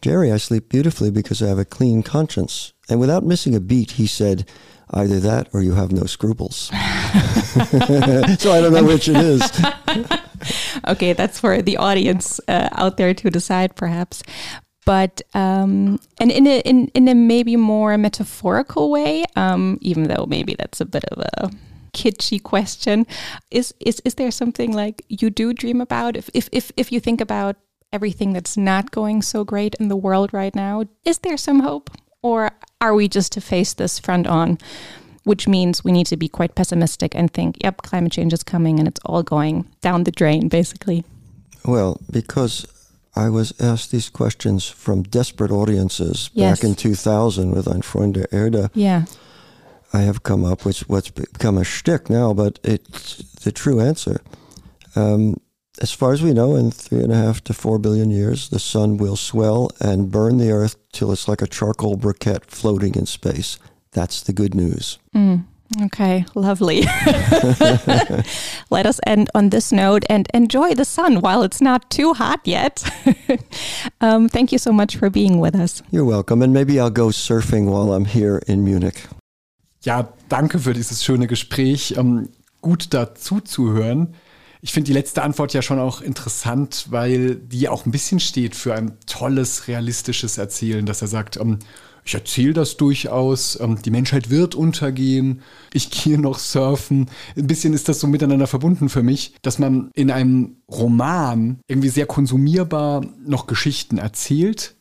"Jerry, 0.03 0.33
I 0.33 0.37
sleep 0.37 0.69
beautifully 0.69 1.11
because 1.11 1.43
I 1.43 1.49
have 1.49 1.59
a 1.59 1.65
clean 1.65 2.03
conscience." 2.03 2.73
And 2.89 3.01
without 3.01 3.25
missing 3.25 3.55
a 3.55 3.61
beat, 3.61 3.93
he 3.93 4.07
said, 4.07 4.49
"Either 4.91 5.21
that, 5.21 5.49
or 5.53 5.63
you 5.63 5.75
have 5.75 5.93
no 5.93 6.07
scruples." 6.07 6.57
so 6.69 8.53
I 8.53 8.61
don't 8.61 8.73
know 8.73 8.85
which 8.85 9.09
it 9.09 9.17
is. 9.17 9.43
okay, 10.89 11.13
that's 11.13 11.39
for 11.39 11.63
the 11.63 11.77
audience 11.77 12.41
uh, 12.49 12.69
out 12.73 12.97
there 12.97 13.15
to 13.15 13.31
decide, 13.31 13.77
perhaps. 13.77 14.23
But 14.85 15.23
um, 15.35 15.99
and 16.19 16.31
in 16.31 16.47
a 16.47 16.61
in 16.61 16.89
in 16.95 17.09
a 17.09 17.15
maybe 17.15 17.57
more 17.57 17.97
metaphorical 17.99 18.91
way, 18.91 19.25
um, 19.35 19.79
even 19.81 20.05
though 20.05 20.27
maybe 20.29 20.55
that's 20.57 20.81
a 20.81 20.85
bit 20.85 21.05
of 21.07 21.19
a 21.19 21.51
kitschy 21.97 22.39
question, 22.43 23.07
is 23.51 23.75
is 23.81 24.01
is 24.05 24.15
there 24.15 24.31
something 24.31 24.73
like 24.77 25.03
you 25.09 25.31
do 25.31 25.53
dream 25.53 25.81
about? 25.81 26.17
If 26.17 26.29
if 26.35 26.49
if 26.53 26.71
if 26.77 26.93
you 26.93 27.01
think 27.01 27.21
about 27.21 27.57
everything 27.93 28.35
that's 28.35 28.57
not 28.57 28.91
going 28.91 29.23
so 29.23 29.45
great 29.45 29.75
in 29.81 29.89
the 29.89 29.97
world 29.97 30.31
right 30.33 30.55
now, 30.55 30.85
is 31.05 31.19
there 31.19 31.37
some 31.39 31.61
hope, 31.63 31.91
or 32.23 32.51
are 32.81 32.95
we 32.95 33.09
just 33.09 33.33
to 33.33 33.41
face 33.41 33.75
this 33.75 33.99
front 34.01 34.27
on? 34.27 34.59
which 35.29 35.49
means 35.49 35.83
we 35.85 35.91
need 35.91 36.07
to 36.07 36.17
be 36.17 36.29
quite 36.29 36.55
pessimistic 36.55 37.13
and 37.17 37.33
think, 37.33 37.57
yep, 37.65 37.83
climate 37.83 38.13
change 38.13 38.33
is 38.33 38.45
coming 38.45 38.79
and 38.79 38.87
it's 38.89 39.01
all 39.05 39.25
going 39.25 39.65
down 39.81 40.05
the 40.05 40.13
drain, 40.13 40.49
basically. 40.49 41.03
Well, 41.65 41.97
because 42.13 42.65
I 43.17 43.29
was 43.31 43.53
asked 43.61 43.91
these 43.91 44.09
questions 44.09 44.69
from 44.69 45.03
desperate 45.03 45.51
audiences 45.51 46.31
Yes. 46.33 46.61
back 46.61 46.65
in 46.69 46.75
2000 46.77 47.51
with 47.57 47.67
Ein 47.67 47.83
Freund 47.83 48.15
der 48.15 48.29
Erde. 48.31 48.71
Yeah. 48.75 49.05
I 49.97 50.03
have 50.03 50.23
come 50.23 50.45
up 50.45 50.67
with 50.67 50.81
what's 50.91 51.09
become 51.09 51.57
a 51.57 51.65
shtick 51.65 52.11
now, 52.11 52.35
but 52.35 52.59
it's 52.63 53.17
the 53.45 53.51
true 53.51 53.81
answer. 53.81 54.21
Um, 54.95 55.41
as 55.81 55.91
far 55.91 56.13
as 56.13 56.21
we 56.21 56.35
know, 56.35 56.55
in 56.55 56.71
three 56.71 57.01
and 57.01 57.11
a 57.11 57.17
half 57.17 57.43
to 57.45 57.55
four 57.55 57.79
billion 57.79 58.11
years, 58.11 58.51
the 58.51 58.59
sun 58.59 58.99
will 58.99 59.17
swell 59.17 59.71
and 59.81 60.11
burn 60.11 60.37
the 60.37 60.51
earth 60.51 60.77
till 60.93 61.13
it's 61.13 61.29
like 61.29 61.41
a 61.41 61.47
charcoal 61.47 61.97
briquette 61.97 62.45
floating 62.45 62.95
in 62.95 63.07
space. 63.07 63.59
That's 63.93 64.21
the 64.21 64.35
good 64.35 64.55
news. 64.55 64.99
Mm, 65.15 65.47
okay, 65.85 66.27
lovely. 66.35 66.83
Let 68.71 68.85
us 68.85 69.01
end 69.07 69.31
on 69.35 69.49
this 69.49 69.73
note 69.73 70.05
and 70.11 70.29
enjoy 70.35 70.75
the 70.75 70.85
sun 70.85 71.23
while 71.23 71.43
it's 71.43 71.63
not 71.63 71.91
too 71.91 72.13
hot 72.13 72.41
yet. 72.45 72.85
um, 74.03 74.29
thank 74.29 74.53
you 74.53 74.59
so 74.59 74.73
much 74.73 74.97
for 74.97 75.09
being 75.09 75.41
with 75.41 75.55
us. 75.55 75.83
You're 75.91 76.05
welcome, 76.05 76.43
and 76.43 76.53
maybe 76.53 76.79
I'll 76.79 76.91
go 76.91 77.09
surfing 77.09 77.71
while 77.71 77.95
I'm 77.95 78.05
here 78.05 78.43
in 78.47 78.63
Munich. 78.63 79.07
Ja, 79.87 80.09
danke 80.29 80.59
für 80.59 80.75
dieses 80.75 81.05
schöne 81.05 81.29
Gespräch. 81.29 81.95
Ähm, 81.97 82.29
gut 82.61 82.89
dazu 82.93 83.39
zu 83.39 83.71
hören. 83.71 84.15
Ich 84.61 84.73
finde 84.73 84.89
die 84.89 84.93
letzte 84.93 85.23
Antwort 85.23 85.55
ja 85.55 85.63
schon 85.63 85.79
auch 85.79 86.01
interessant, 86.01 86.87
weil 86.91 87.37
die 87.37 87.69
auch 87.69 87.87
ein 87.87 87.93
bisschen 87.93 88.19
steht 88.19 88.57
für 88.57 88.75
ein 88.75 88.99
tolles, 89.07 89.69
realistisches 89.69 90.39
Erzählen, 90.39 90.87
dass 90.87 91.03
er 91.03 91.09
sagt, 91.09 91.37
ähm, 91.37 91.61
ich 92.05 92.15
erzähle 92.15 92.53
das 92.53 92.77
durchaus, 92.77 93.61
ähm, 93.61 93.81
die 93.81 93.93
Menschheit 93.93 94.29
wird 94.29 94.57
untergehen, 94.57 95.43
ich 95.73 95.89
gehe 95.91 96.19
noch 96.19 96.41
surfen. 96.41 97.09
Ein 97.37 97.47
bisschen 97.47 97.73
ist 97.73 97.89
das 97.89 98.01
so 98.01 98.09
miteinander 98.09 98.49
verbunden 98.49 98.89
für 98.89 99.05
mich, 99.05 99.35
dass 99.43 99.61
man 99.61 99.93
in 99.95 100.11
einem 100.11 100.57
Roman 100.69 101.61
irgendwie 101.69 101.91
sehr 101.91 102.07
konsumierbar 102.07 103.07
noch 103.25 103.47
Geschichten 103.47 103.99
erzählt, 103.99 104.75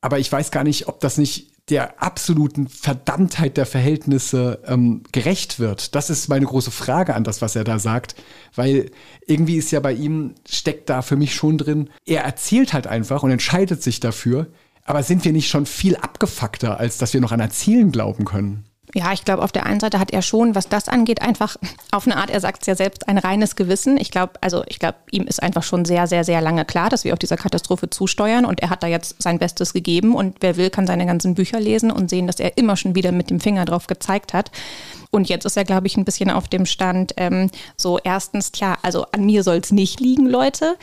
aber 0.00 0.18
ich 0.18 0.32
weiß 0.32 0.50
gar 0.50 0.64
nicht, 0.64 0.88
ob 0.88 0.98
das 0.98 1.16
nicht 1.16 1.57
der 1.70 2.02
absoluten 2.02 2.68
Verdammtheit 2.68 3.56
der 3.56 3.66
Verhältnisse 3.66 4.60
ähm, 4.66 5.02
gerecht 5.12 5.58
wird. 5.58 5.94
Das 5.94 6.10
ist 6.10 6.28
meine 6.28 6.46
große 6.46 6.70
Frage 6.70 7.14
an 7.14 7.24
das, 7.24 7.42
was 7.42 7.56
er 7.56 7.64
da 7.64 7.78
sagt, 7.78 8.14
weil 8.54 8.90
irgendwie 9.26 9.56
ist 9.56 9.70
ja 9.70 9.80
bei 9.80 9.92
ihm, 9.92 10.34
steckt 10.48 10.88
da 10.88 11.02
für 11.02 11.16
mich 11.16 11.34
schon 11.34 11.58
drin, 11.58 11.90
er 12.06 12.22
erzählt 12.22 12.72
halt 12.72 12.86
einfach 12.86 13.22
und 13.22 13.30
entscheidet 13.30 13.82
sich 13.82 14.00
dafür, 14.00 14.46
aber 14.84 15.02
sind 15.02 15.24
wir 15.24 15.32
nicht 15.32 15.50
schon 15.50 15.66
viel 15.66 15.96
abgefuckter, 15.96 16.80
als 16.80 16.96
dass 16.96 17.12
wir 17.12 17.20
noch 17.20 17.32
an 17.32 17.40
Erzählen 17.40 17.92
glauben 17.92 18.24
können? 18.24 18.64
Ja, 18.94 19.12
ich 19.12 19.24
glaube, 19.24 19.42
auf 19.42 19.52
der 19.52 19.66
einen 19.66 19.80
Seite 19.80 19.98
hat 19.98 20.12
er 20.12 20.22
schon, 20.22 20.54
was 20.54 20.68
das 20.68 20.88
angeht, 20.88 21.22
einfach 21.22 21.56
auf 21.90 22.06
eine 22.06 22.16
Art, 22.16 22.30
er 22.30 22.40
sagt 22.40 22.62
es 22.62 22.66
ja 22.66 22.74
selbst, 22.74 23.08
ein 23.08 23.18
reines 23.18 23.56
Gewissen. 23.56 23.98
Ich 23.98 24.10
glaube, 24.10 24.34
also 24.40 24.62
ich 24.66 24.78
glaube, 24.78 24.96
ihm 25.10 25.24
ist 25.24 25.42
einfach 25.42 25.62
schon 25.62 25.84
sehr, 25.84 26.06
sehr, 26.06 26.24
sehr 26.24 26.40
lange 26.40 26.64
klar, 26.64 26.88
dass 26.88 27.04
wir 27.04 27.12
auf 27.12 27.18
dieser 27.18 27.36
Katastrophe 27.36 27.90
zusteuern 27.90 28.44
und 28.44 28.60
er 28.60 28.70
hat 28.70 28.82
da 28.82 28.86
jetzt 28.86 29.22
sein 29.22 29.38
Bestes 29.38 29.72
gegeben 29.72 30.14
und 30.14 30.36
wer 30.40 30.56
will, 30.56 30.70
kann 30.70 30.86
seine 30.86 31.06
ganzen 31.06 31.34
Bücher 31.34 31.60
lesen 31.60 31.90
und 31.90 32.10
sehen, 32.10 32.26
dass 32.26 32.40
er 32.40 32.56
immer 32.56 32.76
schon 32.76 32.94
wieder 32.94 33.12
mit 33.12 33.30
dem 33.30 33.40
Finger 33.40 33.64
drauf 33.64 33.86
gezeigt 33.86 34.32
hat. 34.32 34.50
Und 35.10 35.28
jetzt 35.28 35.44
ist 35.44 35.56
er, 35.56 35.64
glaube 35.64 35.86
ich, 35.86 35.96
ein 35.96 36.04
bisschen 36.04 36.30
auf 36.30 36.48
dem 36.48 36.66
Stand, 36.66 37.14
ähm, 37.16 37.50
so 37.76 37.98
erstens, 38.02 38.52
tja, 38.52 38.76
also 38.82 39.06
an 39.12 39.24
mir 39.24 39.42
soll 39.42 39.56
es 39.56 39.72
nicht 39.72 40.00
liegen, 40.00 40.26
Leute. 40.26 40.76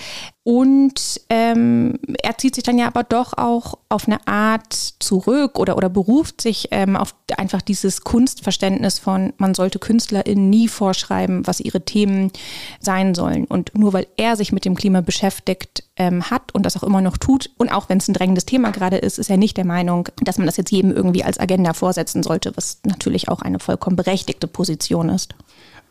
Und 0.43 1.21
ähm, 1.29 1.97
er 2.21 2.37
zieht 2.37 2.53
sich 2.53 2.63
dann 2.63 2.77
ja 2.77 2.85
aber 2.85 3.03
doch 3.03 3.33
auch 3.33 3.79
auf 3.89 4.07
eine 4.07 4.27
Art 4.27 4.73
zurück 4.99 5.57
oder, 5.57 5.75
oder 5.75 5.89
beruft 5.89 6.39
sich 6.39 6.67
ähm, 6.69 6.95
auf 6.95 7.15
einfach 7.37 7.63
dieses 7.63 8.01
Kunstverständnis 8.01 8.99
von, 8.99 9.33
man 9.37 9.55
sollte 9.55 9.79
KünstlerInnen 9.79 10.49
nie 10.49 10.67
vorschreiben, 10.67 11.47
was 11.47 11.59
ihre 11.59 11.81
Themen 11.81 12.31
sein 12.79 13.15
sollen. 13.15 13.45
Und 13.45 13.75
nur 13.75 13.93
weil 13.93 14.05
er 14.17 14.35
sich 14.35 14.51
mit 14.51 14.65
dem 14.65 14.75
Klima 14.75 15.01
beschäftigt 15.01 15.83
ähm, 15.97 16.29
hat 16.29 16.53
und 16.53 16.65
das 16.65 16.75
auch 16.77 16.83
immer 16.83 17.01
noch 17.01 17.17
tut, 17.17 17.49
und 17.57 17.69
auch 17.69 17.89
wenn 17.89 17.97
es 17.97 18.07
ein 18.07 18.13
drängendes 18.13 18.45
Thema 18.45 18.71
gerade 18.71 18.97
ist, 18.97 19.17
ist 19.17 19.29
er 19.29 19.37
nicht 19.37 19.57
der 19.57 19.65
Meinung, 19.65 20.09
dass 20.21 20.37
man 20.37 20.45
das 20.45 20.57
jetzt 20.57 20.71
jedem 20.71 20.91
irgendwie 20.91 21.23
als 21.23 21.39
Agenda 21.39 21.73
vorsetzen 21.73 22.23
sollte, 22.23 22.55
was 22.55 22.79
natürlich 22.83 23.29
auch 23.29 23.41
eine 23.41 23.59
vollkommen 23.59 23.95
berechtigte 23.95 24.47
Position 24.47 25.09
ist. 25.09 25.35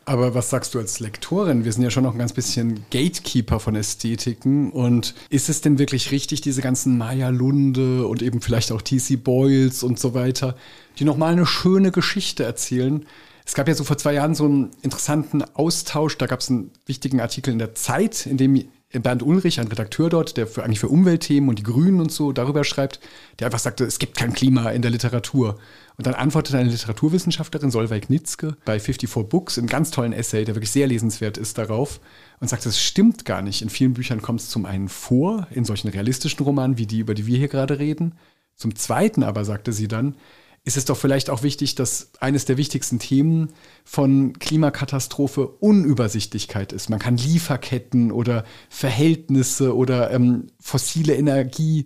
Aber 0.07 0.35
was 0.35 0.51
sagst 0.51 0.75
du 0.75 0.79
als 0.79 0.99
Lektorin? 0.99 1.65
Wir 1.65 1.73
sind 1.73 1.81
ja 1.81 1.89
schon 1.89 2.03
noch 2.03 2.13
ein 2.13 2.19
ganz 2.19 2.31
bisschen 2.31 2.85
Gatekeeper 2.91 3.59
von 3.59 3.75
Ästhetiken. 3.75 4.71
Und 4.71 5.15
ist 5.29 5.49
es 5.49 5.61
denn 5.61 5.79
wirklich 5.79 6.11
richtig, 6.11 6.41
diese 6.41 6.61
ganzen 6.61 6.99
Maya 6.99 7.29
Lunde 7.29 8.05
und 8.05 8.21
eben 8.21 8.39
vielleicht 8.39 8.71
auch 8.71 8.83
T.C. 8.83 9.15
Boyles 9.15 9.81
und 9.81 9.99
so 9.99 10.13
weiter, 10.13 10.55
die 10.99 11.05
nochmal 11.05 11.33
eine 11.33 11.47
schöne 11.47 11.91
Geschichte 11.91 12.43
erzählen? 12.43 13.03
Es 13.47 13.55
gab 13.55 13.67
ja 13.67 13.73
so 13.73 13.83
vor 13.83 13.97
zwei 13.97 14.13
Jahren 14.13 14.35
so 14.35 14.45
einen 14.45 14.71
interessanten 14.83 15.43
Austausch. 15.55 16.19
Da 16.19 16.27
gab 16.27 16.41
es 16.41 16.51
einen 16.51 16.69
wichtigen 16.85 17.19
Artikel 17.19 17.51
in 17.51 17.59
der 17.59 17.73
Zeit, 17.73 18.27
in 18.27 18.37
dem 18.37 18.63
Bernd 19.01 19.23
Ulrich, 19.23 19.59
ein 19.59 19.67
Redakteur 19.67 20.09
dort, 20.09 20.37
der 20.37 20.47
für, 20.47 20.63
eigentlich 20.63 20.79
für 20.79 20.89
Umweltthemen 20.89 21.49
und 21.49 21.59
die 21.59 21.63
Grünen 21.63 21.99
und 21.99 22.11
so 22.11 22.31
darüber 22.31 22.63
schreibt, 22.63 22.99
der 23.39 23.47
einfach 23.47 23.59
sagte, 23.59 23.85
es 23.85 23.99
gibt 23.99 24.17
kein 24.17 24.33
Klima 24.33 24.69
in 24.71 24.81
der 24.81 24.91
Literatur. 24.91 25.57
Und 25.97 26.07
dann 26.07 26.13
antwortete 26.13 26.57
eine 26.57 26.69
Literaturwissenschaftlerin, 26.69 27.71
Solveig 27.71 28.09
Nitzke, 28.09 28.57
bei 28.65 28.79
54 28.79 29.29
Books, 29.29 29.57
einem 29.57 29.67
ganz 29.67 29.91
tollen 29.91 30.13
Essay, 30.13 30.43
der 30.45 30.55
wirklich 30.55 30.71
sehr 30.71 30.87
lesenswert 30.87 31.37
ist, 31.37 31.57
darauf 31.57 31.99
und 32.39 32.49
sagte, 32.49 32.69
es 32.69 32.81
stimmt 32.81 33.25
gar 33.25 33.41
nicht. 33.41 33.61
In 33.61 33.69
vielen 33.69 33.93
Büchern 33.93 34.21
kommt 34.21 34.41
es 34.41 34.49
zum 34.49 34.65
einen 34.65 34.89
vor, 34.89 35.47
in 35.51 35.65
solchen 35.65 35.87
realistischen 35.87 36.43
Romanen 36.43 36.77
wie 36.77 36.85
die, 36.85 36.99
über 36.99 37.13
die 37.13 37.27
wir 37.27 37.37
hier 37.37 37.47
gerade 37.47 37.79
reden. 37.79 38.13
Zum 38.55 38.75
Zweiten 38.75 39.23
aber, 39.23 39.45
sagte 39.45 39.73
sie 39.73 39.87
dann, 39.87 40.15
ist 40.65 40.77
es 40.77 40.85
doch 40.85 40.97
vielleicht 40.97 41.29
auch 41.29 41.43
wichtig, 41.43 41.75
dass 41.75 42.09
eines 42.19 42.45
der 42.45 42.57
wichtigsten 42.57 42.97
Themen 42.97 43.53
von 43.83 44.33
Klimakatastrophe 44.39 45.47
Unübersichtlichkeit 45.47 46.73
ist. 46.73 46.89
Man 46.89 46.99
kann 46.99 47.17
Lieferketten 47.17 48.11
oder 48.11 48.43
Verhältnisse 48.69 49.75
oder 49.75 50.11
ähm, 50.11 50.47
fossile 50.59 51.15
Energie, 51.15 51.85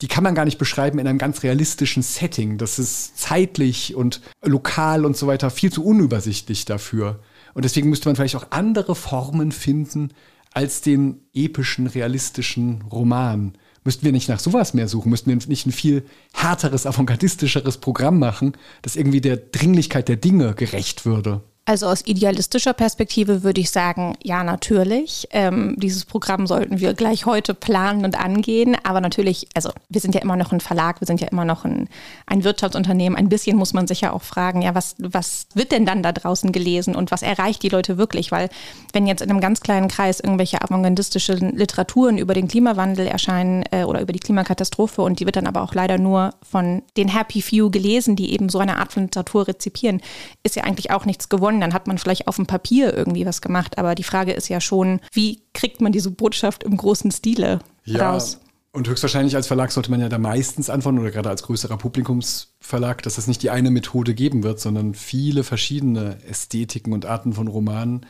die 0.00 0.08
kann 0.08 0.24
man 0.24 0.34
gar 0.34 0.46
nicht 0.46 0.58
beschreiben 0.58 0.98
in 0.98 1.06
einem 1.06 1.18
ganz 1.18 1.42
realistischen 1.42 2.02
Setting. 2.02 2.56
Das 2.56 2.78
ist 2.78 3.18
zeitlich 3.18 3.94
und 3.94 4.22
lokal 4.42 5.04
und 5.04 5.16
so 5.16 5.26
weiter 5.26 5.50
viel 5.50 5.70
zu 5.70 5.84
unübersichtlich 5.84 6.64
dafür. 6.64 7.20
Und 7.52 7.64
deswegen 7.64 7.90
müsste 7.90 8.08
man 8.08 8.16
vielleicht 8.16 8.36
auch 8.36 8.50
andere 8.50 8.94
Formen 8.94 9.52
finden 9.52 10.12
als 10.52 10.80
den 10.80 11.20
epischen, 11.34 11.86
realistischen 11.86 12.82
Roman. 12.90 13.52
Müssten 13.84 14.04
wir 14.04 14.12
nicht 14.12 14.28
nach 14.28 14.40
sowas 14.40 14.72
mehr 14.72 14.88
suchen? 14.88 15.10
Müssten 15.10 15.28
wir 15.28 15.36
nicht 15.46 15.66
ein 15.66 15.72
viel 15.72 16.04
härteres, 16.32 16.86
avantgardistischeres 16.86 17.78
Programm 17.78 18.18
machen, 18.18 18.56
das 18.82 18.96
irgendwie 18.96 19.20
der 19.20 19.36
Dringlichkeit 19.36 20.08
der 20.08 20.16
Dinge 20.16 20.54
gerecht 20.54 21.04
würde? 21.04 21.42
Also 21.66 21.86
aus 21.86 22.02
idealistischer 22.04 22.74
Perspektive 22.74 23.42
würde 23.42 23.62
ich 23.62 23.70
sagen, 23.70 24.18
ja, 24.22 24.44
natürlich. 24.44 25.26
Ähm, 25.30 25.76
dieses 25.78 26.04
Programm 26.04 26.46
sollten 26.46 26.78
wir 26.78 26.92
gleich 26.92 27.24
heute 27.24 27.54
planen 27.54 28.04
und 28.04 28.22
angehen. 28.22 28.76
Aber 28.84 29.00
natürlich, 29.00 29.48
also 29.54 29.70
wir 29.88 30.02
sind 30.02 30.14
ja 30.14 30.20
immer 30.20 30.36
noch 30.36 30.52
ein 30.52 30.60
Verlag, 30.60 31.00
wir 31.00 31.06
sind 31.06 31.22
ja 31.22 31.28
immer 31.28 31.46
noch 31.46 31.64
ein, 31.64 31.88
ein 32.26 32.44
Wirtschaftsunternehmen. 32.44 33.16
Ein 33.16 33.30
bisschen 33.30 33.56
muss 33.56 33.72
man 33.72 33.86
sich 33.86 34.02
ja 34.02 34.12
auch 34.12 34.20
fragen, 34.20 34.60
ja, 34.60 34.74
was, 34.74 34.94
was 34.98 35.46
wird 35.54 35.72
denn 35.72 35.86
dann 35.86 36.02
da 36.02 36.12
draußen 36.12 36.52
gelesen 36.52 36.94
und 36.94 37.10
was 37.10 37.22
erreicht 37.22 37.62
die 37.62 37.70
Leute 37.70 37.96
wirklich? 37.96 38.30
Weil 38.30 38.50
wenn 38.92 39.06
jetzt 39.06 39.22
in 39.22 39.30
einem 39.30 39.40
ganz 39.40 39.62
kleinen 39.62 39.88
Kreis 39.88 40.20
irgendwelche 40.20 40.60
avantgardistischen 40.60 41.56
Literaturen 41.56 42.18
über 42.18 42.34
den 42.34 42.46
Klimawandel 42.46 43.06
erscheinen 43.06 43.64
äh, 43.70 43.84
oder 43.84 44.02
über 44.02 44.12
die 44.12 44.20
Klimakatastrophe 44.20 45.00
und 45.00 45.18
die 45.18 45.24
wird 45.24 45.36
dann 45.36 45.46
aber 45.46 45.62
auch 45.62 45.72
leider 45.72 45.96
nur 45.96 46.34
von 46.42 46.82
den 46.98 47.08
Happy 47.08 47.40
Few 47.40 47.70
gelesen, 47.70 48.16
die 48.16 48.34
eben 48.34 48.50
so 48.50 48.58
eine 48.58 48.76
Art 48.76 48.92
von 48.92 49.04
Literatur 49.04 49.48
rezipieren, 49.48 50.02
ist 50.42 50.56
ja 50.56 50.64
eigentlich 50.64 50.90
auch 50.90 51.06
nichts 51.06 51.30
gewonnen 51.30 51.53
dann 51.60 51.74
hat 51.74 51.86
man 51.86 51.98
vielleicht 51.98 52.28
auf 52.28 52.36
dem 52.36 52.46
Papier 52.46 52.96
irgendwie 52.96 53.26
was 53.26 53.40
gemacht. 53.40 53.78
Aber 53.78 53.94
die 53.94 54.02
Frage 54.02 54.32
ist 54.32 54.48
ja 54.48 54.60
schon, 54.60 55.00
wie 55.12 55.42
kriegt 55.52 55.80
man 55.80 55.92
diese 55.92 56.10
Botschaft 56.10 56.62
im 56.62 56.76
großen 56.76 57.10
Stile 57.10 57.60
ja, 57.84 58.12
raus? 58.12 58.38
Und 58.74 58.88
höchstwahrscheinlich 58.88 59.36
als 59.36 59.46
Verlag 59.46 59.70
sollte 59.70 59.92
man 59.92 60.00
ja 60.00 60.08
da 60.08 60.18
meistens 60.18 60.68
antworten 60.68 60.98
oder 60.98 61.12
gerade 61.12 61.28
als 61.28 61.44
größerer 61.44 61.78
Publikumsverlag, 61.78 63.04
dass 63.04 63.18
es 63.18 63.28
nicht 63.28 63.40
die 63.44 63.50
eine 63.50 63.70
Methode 63.70 64.14
geben 64.14 64.42
wird, 64.42 64.58
sondern 64.58 64.94
viele 64.94 65.44
verschiedene 65.44 66.18
Ästhetiken 66.24 66.92
und 66.92 67.06
Arten 67.06 67.34
von 67.34 67.46
Romanen. 67.46 68.04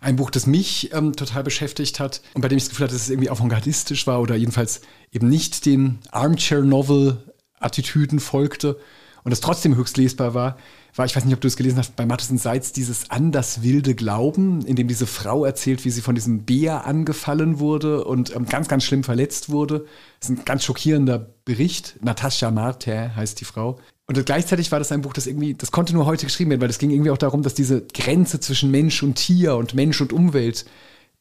Ein 0.00 0.16
Buch, 0.16 0.30
das 0.30 0.46
mich 0.46 0.94
ähm, 0.94 1.14
total 1.14 1.42
beschäftigt 1.42 2.00
hat 2.00 2.22
und 2.32 2.40
bei 2.40 2.48
dem 2.48 2.56
ich 2.56 2.64
das 2.64 2.70
Gefühl 2.70 2.84
hatte, 2.84 2.94
dass 2.94 3.02
es 3.02 3.10
irgendwie 3.10 3.28
avantgardistisch 3.28 4.06
war 4.06 4.22
oder 4.22 4.36
jedenfalls 4.36 4.80
eben 5.12 5.28
nicht 5.28 5.66
den 5.66 5.98
Armchair-Novel-Attitüden 6.12 8.18
folgte 8.18 8.80
und 9.22 9.32
das 9.32 9.40
trotzdem 9.40 9.76
höchst 9.76 9.98
lesbar 9.98 10.32
war, 10.32 10.56
war, 10.98 11.06
ich 11.06 11.14
weiß 11.14 11.24
nicht, 11.24 11.34
ob 11.34 11.40
du 11.40 11.48
es 11.48 11.56
gelesen 11.56 11.78
hast, 11.78 11.96
bei 11.96 12.06
Matheson 12.06 12.38
Seitz 12.38 12.72
dieses 12.72 13.10
An 13.10 13.32
das 13.32 13.62
wilde 13.62 13.94
Glauben, 13.94 14.64
in 14.64 14.76
dem 14.76 14.88
diese 14.88 15.06
Frau 15.06 15.44
erzählt, 15.44 15.84
wie 15.84 15.90
sie 15.90 16.00
von 16.00 16.14
diesem 16.14 16.44
Bär 16.44 16.86
angefallen 16.86 17.58
wurde 17.58 18.04
und 18.04 18.34
ähm, 18.34 18.46
ganz, 18.46 18.68
ganz 18.68 18.84
schlimm 18.84 19.04
verletzt 19.04 19.50
wurde. 19.50 19.86
Das 20.20 20.30
ist 20.30 20.38
ein 20.38 20.44
ganz 20.44 20.64
schockierender 20.64 21.18
Bericht. 21.44 21.96
Natascha 22.02 22.50
Martin 22.50 23.14
heißt 23.14 23.40
die 23.40 23.44
Frau. 23.44 23.78
Und 24.06 24.24
gleichzeitig 24.24 24.70
war 24.70 24.78
das 24.78 24.92
ein 24.92 25.02
Buch, 25.02 25.12
das 25.12 25.26
irgendwie, 25.26 25.54
das 25.54 25.72
konnte 25.72 25.92
nur 25.92 26.06
heute 26.06 26.26
geschrieben 26.26 26.50
werden, 26.50 26.60
weil 26.60 26.70
es 26.70 26.78
ging 26.78 26.90
irgendwie 26.90 27.10
auch 27.10 27.18
darum, 27.18 27.42
dass 27.42 27.54
diese 27.54 27.82
Grenze 27.82 28.38
zwischen 28.38 28.70
Mensch 28.70 29.02
und 29.02 29.16
Tier 29.16 29.56
und 29.56 29.74
Mensch 29.74 30.00
und 30.00 30.12
Umwelt 30.12 30.64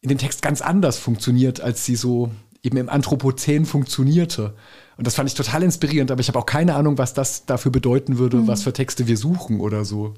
in 0.02 0.10
dem 0.10 0.20
Text 0.20 0.44
ganz 0.44 0.62
anders 0.62 1.00
funktioniert, 1.00 1.62
als 1.62 1.84
sie 1.84 1.96
so 1.96 2.30
eben 2.66 2.78
im 2.78 2.90
Anthropozän 2.90 3.66
funktionierte. 3.66 4.56
Und 4.98 5.08
das 5.08 5.16
fand 5.16 5.30
ich 5.30 5.36
total 5.36 5.64
inspirierend, 5.64 6.12
aber 6.12 6.22
ich 6.22 6.28
habe 6.28 6.40
auch 6.40 6.46
keine 6.46 6.76
Ahnung, 6.76 6.98
was 6.98 7.14
das 7.14 7.46
dafür 7.46 7.72
bedeuten 7.72 8.18
würde, 8.18 8.38
mhm. 8.38 8.48
was 8.48 8.64
für 8.64 8.74
Texte 8.74 9.08
wir 9.08 9.18
suchen 9.18 9.60
oder 9.60 9.86
so. 9.86 10.14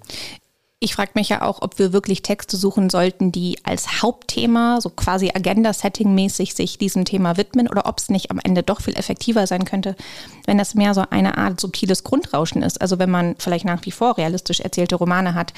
Ich 0.80 0.94
frage 0.94 1.14
mich 1.16 1.30
ja 1.30 1.42
auch, 1.42 1.64
ob 1.64 1.80
wir 1.80 1.92
wirklich 1.92 2.22
Texte 2.22 2.56
suchen 2.56 2.92
sollten, 2.92 3.32
die 3.32 3.58
als 3.64 4.04
Hauptthema, 4.04 4.80
so 4.80 4.92
quasi 4.92 5.32
Agenda-Setting-mäßig 5.34 6.54
sich 6.54 6.78
diesem 6.78 7.04
Thema 7.04 7.36
widmen 7.36 7.68
oder 7.68 7.88
ob 7.88 7.98
es 7.98 8.10
nicht 8.10 8.30
am 8.30 8.40
Ende 8.44 8.62
doch 8.62 8.82
viel 8.82 8.96
effektiver 8.96 9.48
sein 9.48 9.66
könnte, 9.66 9.96
wenn 10.46 10.60
das 10.60 10.76
mehr 10.76 10.94
so 10.94 11.04
eine 11.10 11.40
Art 11.40 11.60
subtiles 11.60 12.04
Grundrauschen 12.04 12.62
ist. 12.62 12.80
Also 12.80 13.00
wenn 13.00 13.10
man 13.10 13.36
vielleicht 13.40 13.66
nach 13.66 13.84
wie 13.88 13.92
vor 13.92 14.20
realistisch 14.20 14.60
erzählte 14.60 14.98
Romane 14.98 15.34
hat, 15.34 15.52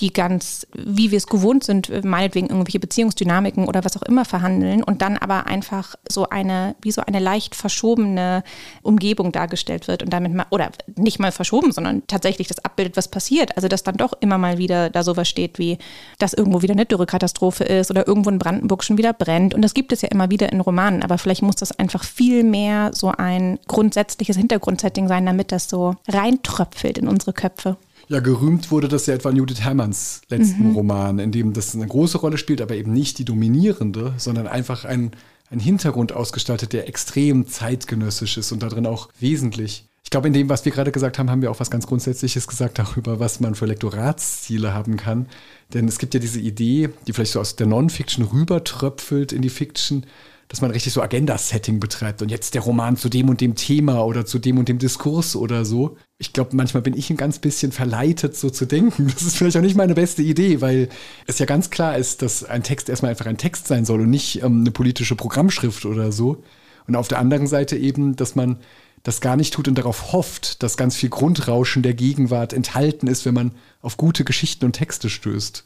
die 0.00 0.12
ganz, 0.12 0.66
wie 0.74 1.10
wir 1.10 1.18
es 1.18 1.26
gewohnt 1.26 1.64
sind, 1.64 2.04
meinetwegen 2.04 2.48
irgendwelche 2.48 2.80
Beziehungsdynamiken 2.80 3.66
oder 3.66 3.84
was 3.84 3.96
auch 3.96 4.02
immer 4.02 4.24
verhandeln 4.24 4.82
und 4.82 5.02
dann 5.02 5.18
aber 5.18 5.46
einfach 5.46 5.94
so 6.08 6.28
eine, 6.28 6.74
wie 6.80 6.92
so 6.92 7.02
eine 7.02 7.18
leicht 7.18 7.54
verschobene 7.54 8.42
Umgebung 8.82 9.32
dargestellt 9.32 9.88
wird 9.88 10.02
und 10.02 10.10
damit 10.10 10.32
mal, 10.32 10.46
oder 10.50 10.70
nicht 10.96 11.18
mal 11.18 11.32
verschoben, 11.32 11.72
sondern 11.72 12.06
tatsächlich 12.06 12.48
das 12.48 12.64
abbildet, 12.64 12.96
was 12.96 13.08
passiert. 13.08 13.56
Also 13.56 13.68
dass 13.68 13.82
dann 13.82 13.96
doch 13.96 14.14
immer 14.20 14.38
mal 14.38 14.58
wieder 14.58 14.90
da 14.90 15.02
sowas 15.02 15.28
steht 15.28 15.58
wie, 15.58 15.78
dass 16.18 16.32
irgendwo 16.32 16.62
wieder 16.62 16.72
eine 16.72 16.86
Dürrekatastrophe 16.86 17.64
ist 17.64 17.90
oder 17.90 18.06
irgendwo 18.06 18.30
in 18.30 18.38
Brandenburg 18.38 18.84
schon 18.84 18.98
wieder 18.98 19.12
brennt. 19.12 19.54
Und 19.54 19.62
das 19.62 19.74
gibt 19.74 19.92
es 19.92 20.02
ja 20.02 20.08
immer 20.08 20.30
wieder 20.30 20.50
in 20.52 20.60
Romanen, 20.60 21.02
aber 21.02 21.18
vielleicht 21.18 21.42
muss 21.42 21.56
das 21.56 21.78
einfach 21.78 22.04
viel 22.04 22.44
mehr 22.44 22.90
so 22.94 23.08
ein 23.08 23.58
grundsätzliches 23.68 24.36
Hintergrundsetting 24.36 25.06
sein, 25.06 25.26
damit 25.26 25.52
das 25.52 25.68
so 25.68 25.96
reintröpfelt 26.08 26.98
in 26.98 27.08
unsere 27.08 27.32
Köpfe. 27.32 27.76
Ja, 28.12 28.20
gerühmt 28.20 28.70
wurde 28.70 28.88
das 28.88 29.06
ja 29.06 29.14
etwa 29.14 29.30
in 29.30 29.36
Judith 29.36 29.62
Hermanns 29.62 30.20
letzten 30.28 30.68
mhm. 30.68 30.74
Roman, 30.74 31.18
in 31.18 31.32
dem 31.32 31.54
das 31.54 31.74
eine 31.74 31.86
große 31.86 32.18
Rolle 32.18 32.36
spielt, 32.36 32.60
aber 32.60 32.74
eben 32.74 32.92
nicht 32.92 33.16
die 33.16 33.24
dominierende, 33.24 34.12
sondern 34.18 34.46
einfach 34.46 34.84
ein, 34.84 35.12
ein 35.50 35.60
Hintergrund 35.60 36.12
ausgestaltet, 36.12 36.74
der 36.74 36.88
extrem 36.88 37.48
zeitgenössisch 37.48 38.36
ist 38.36 38.52
und 38.52 38.62
darin 38.62 38.84
auch 38.84 39.08
wesentlich. 39.18 39.86
Ich 40.04 40.10
glaube, 40.10 40.26
in 40.26 40.34
dem, 40.34 40.50
was 40.50 40.62
wir 40.66 40.72
gerade 40.72 40.92
gesagt 40.92 41.18
haben, 41.18 41.30
haben 41.30 41.40
wir 41.40 41.50
auch 41.50 41.58
was 41.58 41.70
ganz 41.70 41.86
Grundsätzliches 41.86 42.46
gesagt 42.46 42.78
darüber, 42.78 43.18
was 43.18 43.40
man 43.40 43.54
für 43.54 43.64
Lektoratsziele 43.64 44.74
haben 44.74 44.98
kann. 44.98 45.24
Denn 45.72 45.88
es 45.88 45.98
gibt 45.98 46.12
ja 46.12 46.20
diese 46.20 46.38
Idee, 46.38 46.90
die 47.06 47.14
vielleicht 47.14 47.32
so 47.32 47.40
aus 47.40 47.56
der 47.56 47.66
Non-Fiction 47.66 48.26
rübertröpfelt 48.26 49.32
in 49.32 49.40
die 49.40 49.48
Fiction, 49.48 50.04
dass 50.52 50.60
man 50.60 50.70
richtig 50.70 50.92
so 50.92 51.00
Agenda-Setting 51.00 51.80
betreibt 51.80 52.20
und 52.20 52.30
jetzt 52.30 52.52
der 52.52 52.60
Roman 52.60 52.98
zu 52.98 53.08
dem 53.08 53.30
und 53.30 53.40
dem 53.40 53.54
Thema 53.54 54.04
oder 54.04 54.26
zu 54.26 54.38
dem 54.38 54.58
und 54.58 54.68
dem 54.68 54.78
Diskurs 54.78 55.34
oder 55.34 55.64
so. 55.64 55.96
Ich 56.18 56.34
glaube, 56.34 56.54
manchmal 56.54 56.82
bin 56.82 56.94
ich 56.94 57.08
ein 57.08 57.16
ganz 57.16 57.38
bisschen 57.38 57.72
verleitet, 57.72 58.36
so 58.36 58.50
zu 58.50 58.66
denken. 58.66 59.06
Das 59.14 59.22
ist 59.22 59.38
vielleicht 59.38 59.56
auch 59.56 59.62
nicht 59.62 59.78
meine 59.78 59.94
beste 59.94 60.20
Idee, 60.20 60.60
weil 60.60 60.90
es 61.26 61.38
ja 61.38 61.46
ganz 61.46 61.70
klar 61.70 61.96
ist, 61.96 62.20
dass 62.20 62.44
ein 62.44 62.62
Text 62.62 62.90
erstmal 62.90 63.12
einfach 63.12 63.24
ein 63.24 63.38
Text 63.38 63.66
sein 63.66 63.86
soll 63.86 64.02
und 64.02 64.10
nicht 64.10 64.42
ähm, 64.42 64.60
eine 64.60 64.70
politische 64.70 65.16
Programmschrift 65.16 65.86
oder 65.86 66.12
so. 66.12 66.42
Und 66.86 66.96
auf 66.96 67.08
der 67.08 67.18
anderen 67.18 67.46
Seite 67.46 67.78
eben, 67.78 68.14
dass 68.16 68.34
man 68.34 68.58
das 69.04 69.22
gar 69.22 69.36
nicht 69.36 69.54
tut 69.54 69.68
und 69.68 69.78
darauf 69.78 70.12
hofft, 70.12 70.62
dass 70.62 70.76
ganz 70.76 70.96
viel 70.96 71.08
Grundrauschen 71.08 71.82
der 71.82 71.94
Gegenwart 71.94 72.52
enthalten 72.52 73.06
ist, 73.06 73.24
wenn 73.24 73.32
man 73.34 73.52
auf 73.80 73.96
gute 73.96 74.22
Geschichten 74.22 74.66
und 74.66 74.74
Texte 74.74 75.08
stößt. 75.08 75.64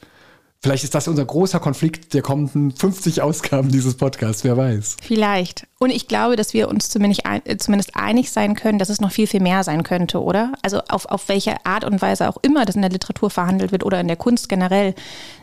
Vielleicht 0.62 0.84
ist 0.84 0.94
das 0.94 1.06
unser 1.06 1.24
großer 1.24 1.60
Konflikt 1.60 2.14
der 2.14 2.22
kommenden 2.22 2.72
50 2.72 3.22
Ausgaben 3.22 3.70
dieses 3.70 3.96
Podcasts, 3.96 4.42
wer 4.42 4.56
weiß. 4.56 4.96
Vielleicht. 5.02 5.66
Und 5.78 5.90
ich 5.90 6.08
glaube, 6.08 6.36
dass 6.36 6.54
wir 6.54 6.68
uns 6.68 6.88
zumindest, 6.88 7.22
äh, 7.24 7.56
zumindest 7.58 7.94
einig 7.94 8.30
sein 8.30 8.54
können, 8.54 8.78
dass 8.78 8.88
es 8.88 9.00
noch 9.00 9.12
viel, 9.12 9.26
viel 9.26 9.42
mehr 9.42 9.62
sein 9.62 9.82
könnte, 9.82 10.22
oder? 10.22 10.52
Also 10.62 10.80
auf, 10.88 11.06
auf 11.06 11.28
welche 11.28 11.64
Art 11.64 11.84
und 11.84 12.00
Weise 12.00 12.28
auch 12.28 12.38
immer 12.42 12.64
das 12.64 12.74
in 12.74 12.82
der 12.82 12.90
Literatur 12.90 13.30
verhandelt 13.30 13.72
wird 13.72 13.84
oder 13.84 14.00
in 14.00 14.08
der 14.08 14.16
Kunst 14.16 14.48
generell, 14.48 14.94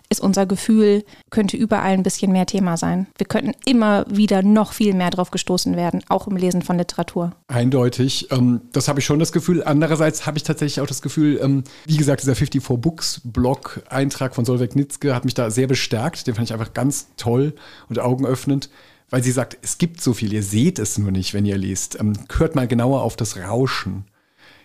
ist 0.10 0.22
unser 0.22 0.46
Gefühl, 0.46 1.04
könnte 1.30 1.58
überall 1.58 1.94
ein 1.94 2.04
bisschen 2.04 2.32
mehr 2.32 2.46
Thema 2.46 2.78
sein. 2.78 3.08
Wir 3.18 3.28
könnten 3.28 3.54
immer 3.66 4.06
wieder 4.10 4.44
noch 4.44 4.74
viel 4.74 4.94
mehr 4.94 5.10
drauf 5.10 5.32
gestoßen 5.32 5.76
werden, 5.76 6.04
auch 6.10 6.28
im 6.28 6.38
Lesen 6.38 6.62
von 6.62 6.78
Literatur. 6.78 7.32
Eindeutig. 7.48 8.32
Ähm, 8.32 8.62
das 8.72 8.88
habe 8.88 9.00
ich 9.00 9.06
schon 9.06 9.20
das 9.20 9.32
Gefühl. 9.32 9.64
Andererseits 9.64 10.26
habe 10.26 10.38
ich 10.38 10.44
tatsächlich 10.44 10.82
auch 10.82 10.88
das 10.88 11.02
Gefühl, 11.02 11.40
ähm, 11.42 11.64
wie 11.86 11.98
gesagt, 11.98 12.22
dieser 12.22 12.36
54 12.36 12.82
Books 12.82 13.22
Blog-Eintrag 13.24 14.36
von 14.36 14.46
Solveig 14.46 14.76
Nitzke 14.76 15.16
hat 15.16 15.26
mich 15.26 15.34
da 15.34 15.50
sehr 15.50 15.68
bestärkt. 15.68 16.28
Den 16.28 16.36
fand 16.36 16.50
ich 16.50 16.54
einfach 16.54 16.74
ganz 16.74 17.08
toll 17.18 17.54
und 17.90 18.00
augenöffnend 18.00 18.70
weil 19.10 19.22
sie 19.22 19.32
sagt, 19.32 19.60
es 19.62 19.78
gibt 19.78 20.02
so 20.02 20.14
viel, 20.14 20.34
ihr 20.34 20.42
seht 20.42 20.80
es 20.80 20.98
nur 20.98 21.12
nicht, 21.12 21.36
wenn 21.36 21.46
ihr 21.46 21.56
liest. 21.56 22.00
Ähm, 22.00 22.14
hört 22.36 22.56
mal 22.56 22.68
genauer 22.68 23.04
auf 23.04 23.16
das 23.16 23.38
Rauschen. 23.38 24.06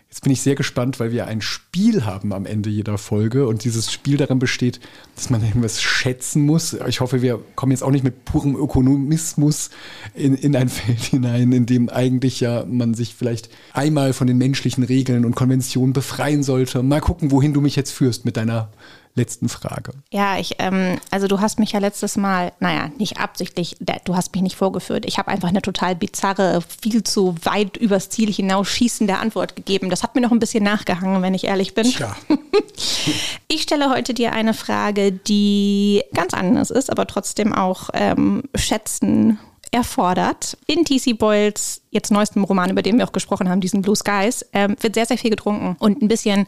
Jetzt 0.09 0.23
bin 0.23 0.33
ich 0.33 0.41
sehr 0.41 0.55
gespannt, 0.55 1.01
weil 1.01 1.13
wir 1.13 1.27
ein 1.27 1.43
Spiel 1.43 2.07
haben 2.07 2.33
am 2.33 2.47
Ende 2.47 2.71
jeder 2.71 2.97
Folge 2.97 3.47
und 3.47 3.65
dieses 3.65 3.93
Spiel 3.93 4.17
darin 4.17 4.39
besteht, 4.39 4.81
dass 5.15 5.29
man 5.29 5.45
irgendwas 5.45 5.83
schätzen 5.83 6.47
muss. 6.47 6.75
Ich 6.89 7.01
hoffe, 7.01 7.21
wir 7.21 7.39
kommen 7.57 7.73
jetzt 7.73 7.83
auch 7.83 7.91
nicht 7.91 8.05
mit 8.05 8.25
purem 8.25 8.57
Ökonomismus 8.57 9.69
in, 10.15 10.35
in 10.35 10.57
ein 10.57 10.69
Feld 10.71 11.01
hinein, 11.01 11.53
in 11.53 11.67
dem 11.67 11.91
eigentlich 11.91 12.41
ja 12.41 12.65
man 12.65 12.95
sich 12.95 13.15
vielleicht 13.15 13.51
einmal 13.75 14.15
von 14.15 14.27
den 14.27 14.39
menschlichen 14.39 14.83
Regeln 14.83 15.27
und 15.27 15.37
Konventionen 15.37 15.93
befreien 15.93 16.43
sollte. 16.43 16.83
Mal 16.83 17.03
gucken, 17.03 17.31
wohin 17.31 17.53
du 17.53 17.61
mich 17.61 17.77
jetzt 17.77 17.91
führst 17.91 18.25
mit 18.25 18.39
deiner 18.39 18.71
letzten 19.19 19.49
Frage. 19.49 19.93
Ja, 20.11 20.39
ich, 20.39 20.57
ähm, 20.59 20.99
also 21.11 21.29
du 21.29 21.41
hast 21.41 21.59
mich 21.59 21.73
ja 21.73 21.79
letztes 21.81 22.17
Mal, 22.17 22.53
naja, 22.61 22.91
nicht 22.97 23.19
absichtlich, 23.19 23.77
du 24.05 24.17
hast 24.17 24.33
mich 24.35 24.43
nicht 24.43 24.57
vorgeführt. 24.57 25.05
Ich 25.07 25.19
habe 25.19 25.29
einfach 25.29 25.49
eine 25.49 25.61
total 25.61 25.95
bizarre, 25.95 26.63
viel 26.81 27.03
zu 27.03 27.35
weit 27.45 27.77
übers 27.77 28.09
Ziel 28.09 28.33
hinausschießende 28.33 29.19
Antwort 29.19 29.57
gegeben. 29.57 29.91
Das 29.91 30.03
hat 30.03 30.15
mir 30.15 30.23
noch 30.23 30.33
ein 30.33 30.39
bisschen 30.39 30.65
nachgehangen, 30.65 31.21
wenn 31.21 31.35
ich 31.35 31.45
ehrlich 31.45 31.75
bin. 31.75 31.85
Tja. 31.85 32.17
ich 33.49 33.63
stelle 33.63 33.91
heute 33.91 34.15
dir 34.15 34.33
eine 34.33 34.55
Frage, 34.55 35.13
die 35.13 36.03
ganz 36.15 36.33
anders 36.33 36.71
ist, 36.71 36.91
aber 36.91 37.07
trotzdem 37.07 37.53
auch 37.53 37.91
ähm, 37.93 38.45
schätzen 38.55 39.39
erfordert. 39.73 40.57
In 40.67 40.85
TC 40.85 41.19
Boyles 41.19 41.83
jetzt 41.91 42.11
neuestem 42.11 42.45
Roman, 42.45 42.71
über 42.71 42.83
den 42.83 42.99
wir 42.99 43.07
auch 43.07 43.13
gesprochen 43.13 43.49
haben, 43.49 43.61
diesen 43.61 43.83
Blue 43.83 43.97
Skies, 43.97 44.45
ähm, 44.53 44.77
wird 44.81 44.95
sehr, 44.95 45.07
sehr 45.07 45.19
viel 45.19 45.31
getrunken 45.31 45.77
und 45.79 46.03
ein 46.03 46.09
bisschen 46.09 46.47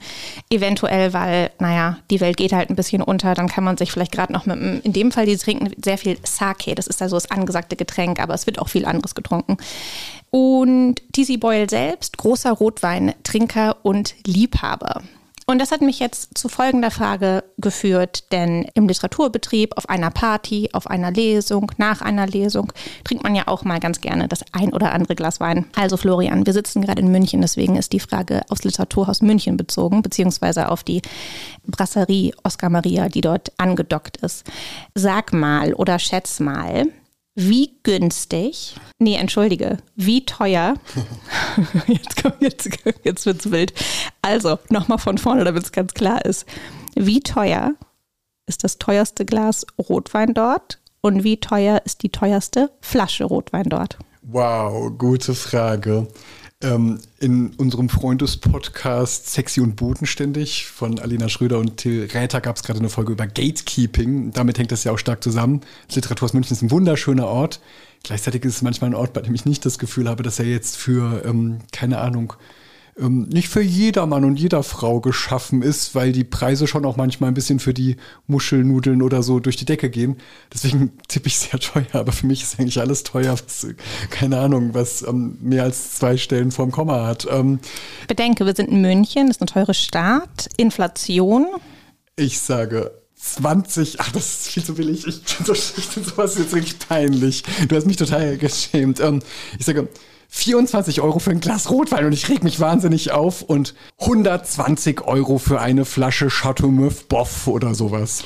eventuell, 0.50 1.12
weil, 1.12 1.50
naja, 1.58 1.98
die 2.10 2.20
Welt 2.20 2.36
geht 2.36 2.52
halt 2.52 2.70
ein 2.70 2.76
bisschen 2.76 3.02
unter, 3.02 3.34
dann 3.34 3.48
kann 3.48 3.64
man 3.64 3.76
sich 3.76 3.92
vielleicht 3.92 4.12
gerade 4.12 4.32
noch 4.32 4.46
mit, 4.46 4.84
in 4.84 4.92
dem 4.92 5.12
Fall, 5.12 5.26
die 5.26 5.36
trinken 5.36 5.70
sehr 5.82 5.98
viel 5.98 6.18
Sake, 6.24 6.74
das 6.74 6.86
ist 6.86 7.00
also 7.00 7.16
das 7.16 7.30
angesagte 7.30 7.76
Getränk, 7.76 8.20
aber 8.20 8.34
es 8.34 8.46
wird 8.46 8.58
auch 8.58 8.68
viel 8.68 8.84
anderes 8.84 9.14
getrunken. 9.14 9.56
Und 10.30 11.02
TC 11.12 11.40
Boyle 11.40 11.68
selbst, 11.68 12.18
großer 12.18 12.52
Rotweintrinker 12.52 13.78
und 13.82 14.14
Liebhaber. 14.26 15.02
Und 15.50 15.58
das 15.58 15.72
hat 15.72 15.80
mich 15.80 15.98
jetzt 15.98 16.38
zu 16.38 16.48
folgender 16.48 16.92
Frage 16.92 17.42
geführt, 17.58 18.30
denn 18.30 18.68
im 18.74 18.86
Literaturbetrieb, 18.86 19.76
auf 19.76 19.88
einer 19.88 20.12
Party, 20.12 20.68
auf 20.72 20.86
einer 20.86 21.10
Lesung, 21.10 21.72
nach 21.76 22.02
einer 22.02 22.28
Lesung 22.28 22.72
trinkt 23.02 23.24
man 23.24 23.34
ja 23.34 23.48
auch 23.48 23.64
mal 23.64 23.80
ganz 23.80 24.00
gerne 24.00 24.28
das 24.28 24.44
ein 24.52 24.72
oder 24.72 24.92
andere 24.92 25.16
Glas 25.16 25.40
Wein. 25.40 25.66
Also 25.74 25.96
Florian, 25.96 26.46
wir 26.46 26.52
sitzen 26.52 26.82
gerade 26.82 27.02
in 27.02 27.10
München, 27.10 27.40
deswegen 27.40 27.74
ist 27.74 27.92
die 27.92 27.98
Frage 27.98 28.42
aufs 28.48 28.62
Literaturhaus 28.62 29.22
München 29.22 29.56
bezogen, 29.56 30.02
beziehungsweise 30.02 30.68
auf 30.68 30.84
die 30.84 31.02
Brasserie 31.66 32.30
Oscar 32.44 32.70
Maria, 32.70 33.08
die 33.08 33.20
dort 33.20 33.50
angedockt 33.56 34.18
ist. 34.18 34.44
Sag 34.94 35.32
mal 35.32 35.74
oder 35.74 35.98
schätz 35.98 36.38
mal, 36.38 36.86
wie 37.48 37.78
günstig, 37.82 38.76
nee, 38.98 39.14
entschuldige, 39.14 39.78
wie 39.96 40.24
teuer, 40.26 40.74
jetzt, 41.86 42.22
jetzt, 42.40 42.68
jetzt 43.02 43.26
wird 43.26 43.40
es 43.40 43.50
wild. 43.50 43.72
Also, 44.22 44.58
nochmal 44.68 44.98
von 44.98 45.18
vorne, 45.18 45.44
damit 45.44 45.64
es 45.64 45.72
ganz 45.72 45.94
klar 45.94 46.24
ist. 46.24 46.46
Wie 46.94 47.20
teuer 47.20 47.74
ist 48.46 48.64
das 48.64 48.78
teuerste 48.78 49.24
Glas 49.24 49.66
Rotwein 49.78 50.34
dort 50.34 50.80
und 51.00 51.24
wie 51.24 51.38
teuer 51.38 51.82
ist 51.84 52.02
die 52.02 52.10
teuerste 52.10 52.70
Flasche 52.80 53.24
Rotwein 53.24 53.68
dort? 53.68 53.98
Wow, 54.22 54.92
gute 54.98 55.34
Frage. 55.34 56.08
Ähm, 56.62 57.00
in 57.18 57.54
unserem 57.56 57.88
Freundespodcast 57.88 59.30
Sexy 59.30 59.60
und 59.62 59.76
Bodenständig 59.76 60.66
von 60.66 60.98
Alina 60.98 61.30
Schröder 61.30 61.58
und 61.58 61.78
Till 61.78 62.06
Räther 62.12 62.42
gab 62.42 62.56
es 62.56 62.62
gerade 62.62 62.80
eine 62.80 62.90
Folge 62.90 63.12
über 63.12 63.26
Gatekeeping. 63.26 64.32
Damit 64.32 64.58
hängt 64.58 64.70
das 64.70 64.84
ja 64.84 64.92
auch 64.92 64.98
stark 64.98 65.24
zusammen. 65.24 65.62
Das 65.86 65.96
Literaturhaus 65.96 66.34
München 66.34 66.52
ist 66.52 66.60
ein 66.60 66.70
wunderschöner 66.70 67.26
Ort. 67.26 67.60
Gleichzeitig 68.02 68.44
ist 68.44 68.56
es 68.56 68.62
manchmal 68.62 68.90
ein 68.90 68.94
Ort, 68.94 69.14
bei 69.14 69.22
dem 69.22 69.34
ich 69.34 69.46
nicht 69.46 69.64
das 69.64 69.78
Gefühl 69.78 70.06
habe, 70.06 70.22
dass 70.22 70.38
er 70.38 70.44
jetzt 70.44 70.76
für, 70.76 71.24
ähm, 71.24 71.60
keine 71.72 71.98
Ahnung, 71.98 72.34
nicht 72.96 73.48
für 73.48 73.62
jedermann 73.62 74.24
und 74.24 74.38
jeder 74.38 74.62
Frau 74.62 75.00
geschaffen 75.00 75.62
ist, 75.62 75.94
weil 75.94 76.12
die 76.12 76.24
Preise 76.24 76.66
schon 76.66 76.84
auch 76.84 76.96
manchmal 76.96 77.30
ein 77.30 77.34
bisschen 77.34 77.58
für 77.58 77.72
die 77.72 77.96
Muschelnudeln 78.26 79.00
oder 79.02 79.22
so 79.22 79.40
durch 79.40 79.56
die 79.56 79.64
Decke 79.64 79.90
gehen. 79.90 80.16
Deswegen 80.52 80.92
tippe 81.08 81.28
ich 81.28 81.38
sehr 81.38 81.60
teuer, 81.60 81.86
aber 81.92 82.12
für 82.12 82.26
mich 82.26 82.42
ist 82.42 82.58
eigentlich 82.58 82.80
alles 82.80 83.02
teuer, 83.02 83.32
was, 83.32 83.66
keine 84.10 84.38
Ahnung, 84.38 84.74
was 84.74 85.02
ähm, 85.02 85.38
mehr 85.40 85.64
als 85.64 85.94
zwei 85.94 86.16
Stellen 86.16 86.50
vorm 86.50 86.72
Komma 86.72 87.06
hat. 87.06 87.26
Ähm, 87.30 87.60
Bedenke, 88.08 88.44
wir 88.44 88.54
sind 88.54 88.68
in 88.68 88.82
München, 88.82 89.28
das 89.28 89.36
ist 89.36 89.42
eine 89.42 89.50
teure 89.50 89.74
Stadt, 89.74 90.48
Inflation. 90.56 91.46
Ich 92.16 92.40
sage 92.40 92.92
20, 93.16 94.00
ach, 94.00 94.12
das 94.12 94.24
ist 94.24 94.48
viel 94.48 94.64
zu 94.64 94.74
billig. 94.74 95.06
Ich 95.06 95.22
bin 95.36 95.46
so 95.46 95.54
schlecht 95.54 95.96
und 95.96 96.06
sowas 96.06 96.38
jetzt 96.38 96.54
richtig 96.54 96.78
peinlich. 96.80 97.44
Du 97.68 97.76
hast 97.76 97.86
mich 97.86 97.96
total 97.96 98.36
geschämt. 98.38 99.00
Ähm, 99.00 99.20
ich 99.58 99.66
sage 99.66 99.88
24 100.30 101.00
Euro 101.00 101.18
für 101.18 101.32
ein 101.32 101.40
Glas 101.40 101.70
Rotwein 101.70 102.06
und 102.06 102.12
ich 102.12 102.28
reg 102.28 102.42
mich 102.42 102.60
wahnsinnig 102.60 103.10
auf 103.10 103.42
und 103.42 103.74
120 104.00 105.02
Euro 105.02 105.38
für 105.38 105.60
eine 105.60 105.84
Flasche 105.84 106.28
Chateauneuf 106.28 107.08
Boff 107.08 107.46
oder 107.48 107.74
sowas. 107.74 108.24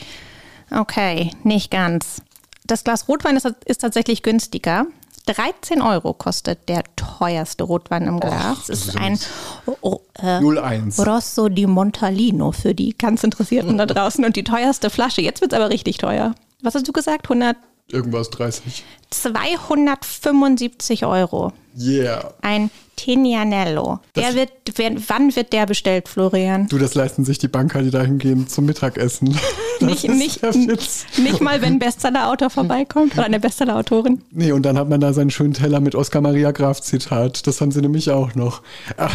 Okay, 0.71 1.31
nicht 1.43 1.71
ganz. 1.71 2.23
Das 2.67 2.85
Glas 2.85 3.09
Rotwein 3.09 3.37
ist, 3.37 3.47
ist 3.65 3.81
tatsächlich 3.81 4.23
günstiger. 4.23 4.87
13 5.27 5.81
Euro 5.81 6.13
kostet 6.13 6.69
der 6.69 6.85
teuerste 6.97 7.65
Rotwein 7.65 8.07
im 8.07 8.21
Glas. 8.21 8.59
Och, 8.59 8.67
das 8.67 8.87
ist 8.87 8.97
ein 8.97 9.19
oh, 9.81 10.01
äh, 10.23 10.41
01. 10.41 11.07
Rosso 11.07 11.49
di 11.49 11.67
Montalino 11.67 12.53
für 12.53 12.75
die 12.75 12.97
ganz 12.97 13.25
Interessierten 13.25 13.79
da 13.79 13.87
draußen 13.87 14.23
und 14.25 14.37
die 14.37 14.45
teuerste 14.45 14.91
Flasche. 14.91 15.23
Jetzt 15.23 15.41
wird 15.41 15.53
es 15.53 15.59
aber 15.59 15.71
richtig 15.71 15.97
teuer. 15.97 16.35
Was 16.63 16.75
hast 16.75 16.87
du 16.87 16.93
gesagt? 16.93 17.27
100? 17.27 17.57
Irgendwas 17.91 18.31
30. 18.31 18.85
275 19.11 21.05
Euro. 21.05 21.53
Yeah. 21.77 22.35
Ein 22.43 22.71
Tinianello. 22.97 24.01
Der 24.17 24.35
wird, 24.35 24.51
wann 25.09 25.35
wird 25.35 25.53
der 25.53 25.67
bestellt, 25.67 26.09
Florian? 26.09 26.69
Du, 26.69 26.79
das 26.79 26.95
leisten 26.95 27.25
sich 27.25 27.39
die 27.39 27.49
Banker, 27.49 27.83
die 27.83 27.91
dahin 27.91 28.19
gehen 28.19 28.49
zum 28.49 28.67
Mittagessen. 28.67 29.37
Nicht, 29.81 30.09
nicht, 30.09 30.41
nicht 31.19 31.41
mal, 31.41 31.61
wenn 31.61 31.75
ein 31.75 31.79
Bestseller-Autor 31.79 32.49
vorbeikommt 32.49 33.15
oder 33.15 33.25
eine 33.25 33.41
Bestseller-Autorin. 33.41 34.23
Nee, 34.31 34.53
und 34.53 34.63
dann 34.63 34.79
hat 34.79 34.89
man 34.89 35.01
da 35.01 35.13
seinen 35.13 35.31
schönen 35.31 35.53
Teller 35.53 35.81
mit 35.81 35.95
Oskar 35.95 36.23
Maria 36.23 36.53
Graf 36.53 36.81
Zitat. 36.81 37.47
Das 37.47 37.61
haben 37.61 37.73
sie 37.73 37.81
nämlich 37.81 38.11
auch 38.11 38.35
noch. 38.35 38.63
Ach, 38.97 39.15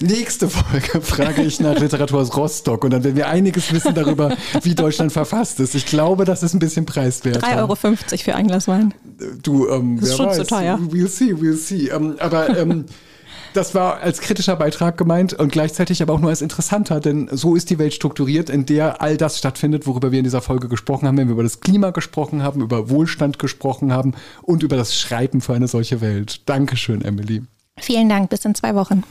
nächste 0.00 0.48
Folge 0.48 1.00
frage 1.02 1.42
ich 1.42 1.60
nach 1.60 1.78
Literatur 1.78 2.20
aus 2.20 2.36
Rostock 2.36 2.84
und 2.84 2.90
dann 2.90 3.04
werden 3.04 3.16
wir 3.16 3.28
einiges 3.28 3.72
wissen 3.72 3.94
darüber, 3.94 4.34
wie 4.62 4.74
Deutschland 4.74 5.12
verfasst 5.12 5.60
ist. 5.60 5.74
Ich 5.74 5.86
glaube, 5.86 6.24
das 6.24 6.42
ist 6.42 6.54
ein 6.54 6.58
bisschen 6.58 6.86
preiswert. 6.86 7.44
3,50 7.44 7.58
Euro 7.58 7.76
für 8.16 8.34
ein 8.34 8.46
Glas 8.48 8.68
Wein. 8.68 8.94
Du, 9.42 9.68
ähm, 9.68 9.98
das 10.00 10.10
ist 10.10 10.16
schon 10.16 10.26
weiß. 10.26 10.36
zu 10.38 10.46
teuer. 10.46 10.78
We'll 10.90 11.08
see, 11.08 11.32
we'll 11.34 11.56
see. 11.56 11.88
Ähm, 11.88 12.16
aber 12.18 12.56
ähm, 12.58 12.86
das 13.52 13.74
war 13.74 14.00
als 14.00 14.20
kritischer 14.20 14.56
Beitrag 14.56 14.96
gemeint 14.96 15.34
und 15.34 15.52
gleichzeitig 15.52 16.02
aber 16.02 16.14
auch 16.14 16.20
nur 16.20 16.30
als 16.30 16.42
interessanter, 16.42 17.00
denn 17.00 17.28
so 17.30 17.54
ist 17.54 17.70
die 17.70 17.78
Welt 17.78 17.94
strukturiert, 17.94 18.50
in 18.50 18.66
der 18.66 19.00
all 19.02 19.16
das 19.16 19.38
stattfindet, 19.38 19.86
worüber 19.86 20.12
wir 20.12 20.18
in 20.18 20.24
dieser 20.24 20.42
Folge 20.42 20.68
gesprochen 20.68 21.06
haben, 21.06 21.16
wenn 21.16 21.28
wir 21.28 21.34
über 21.34 21.42
das 21.42 21.60
Klima 21.60 21.90
gesprochen 21.90 22.42
haben, 22.42 22.60
über 22.60 22.90
Wohlstand 22.90 23.38
gesprochen 23.38 23.92
haben 23.92 24.14
und 24.42 24.62
über 24.62 24.76
das 24.76 24.96
Schreiben 24.96 25.40
für 25.40 25.54
eine 25.54 25.68
solche 25.68 26.00
Welt. 26.00 26.48
Dankeschön, 26.48 27.02
Emily. 27.02 27.42
Vielen 27.78 28.08
Dank, 28.08 28.30
bis 28.30 28.44
in 28.44 28.54
zwei 28.54 28.74
Wochen. 28.74 29.02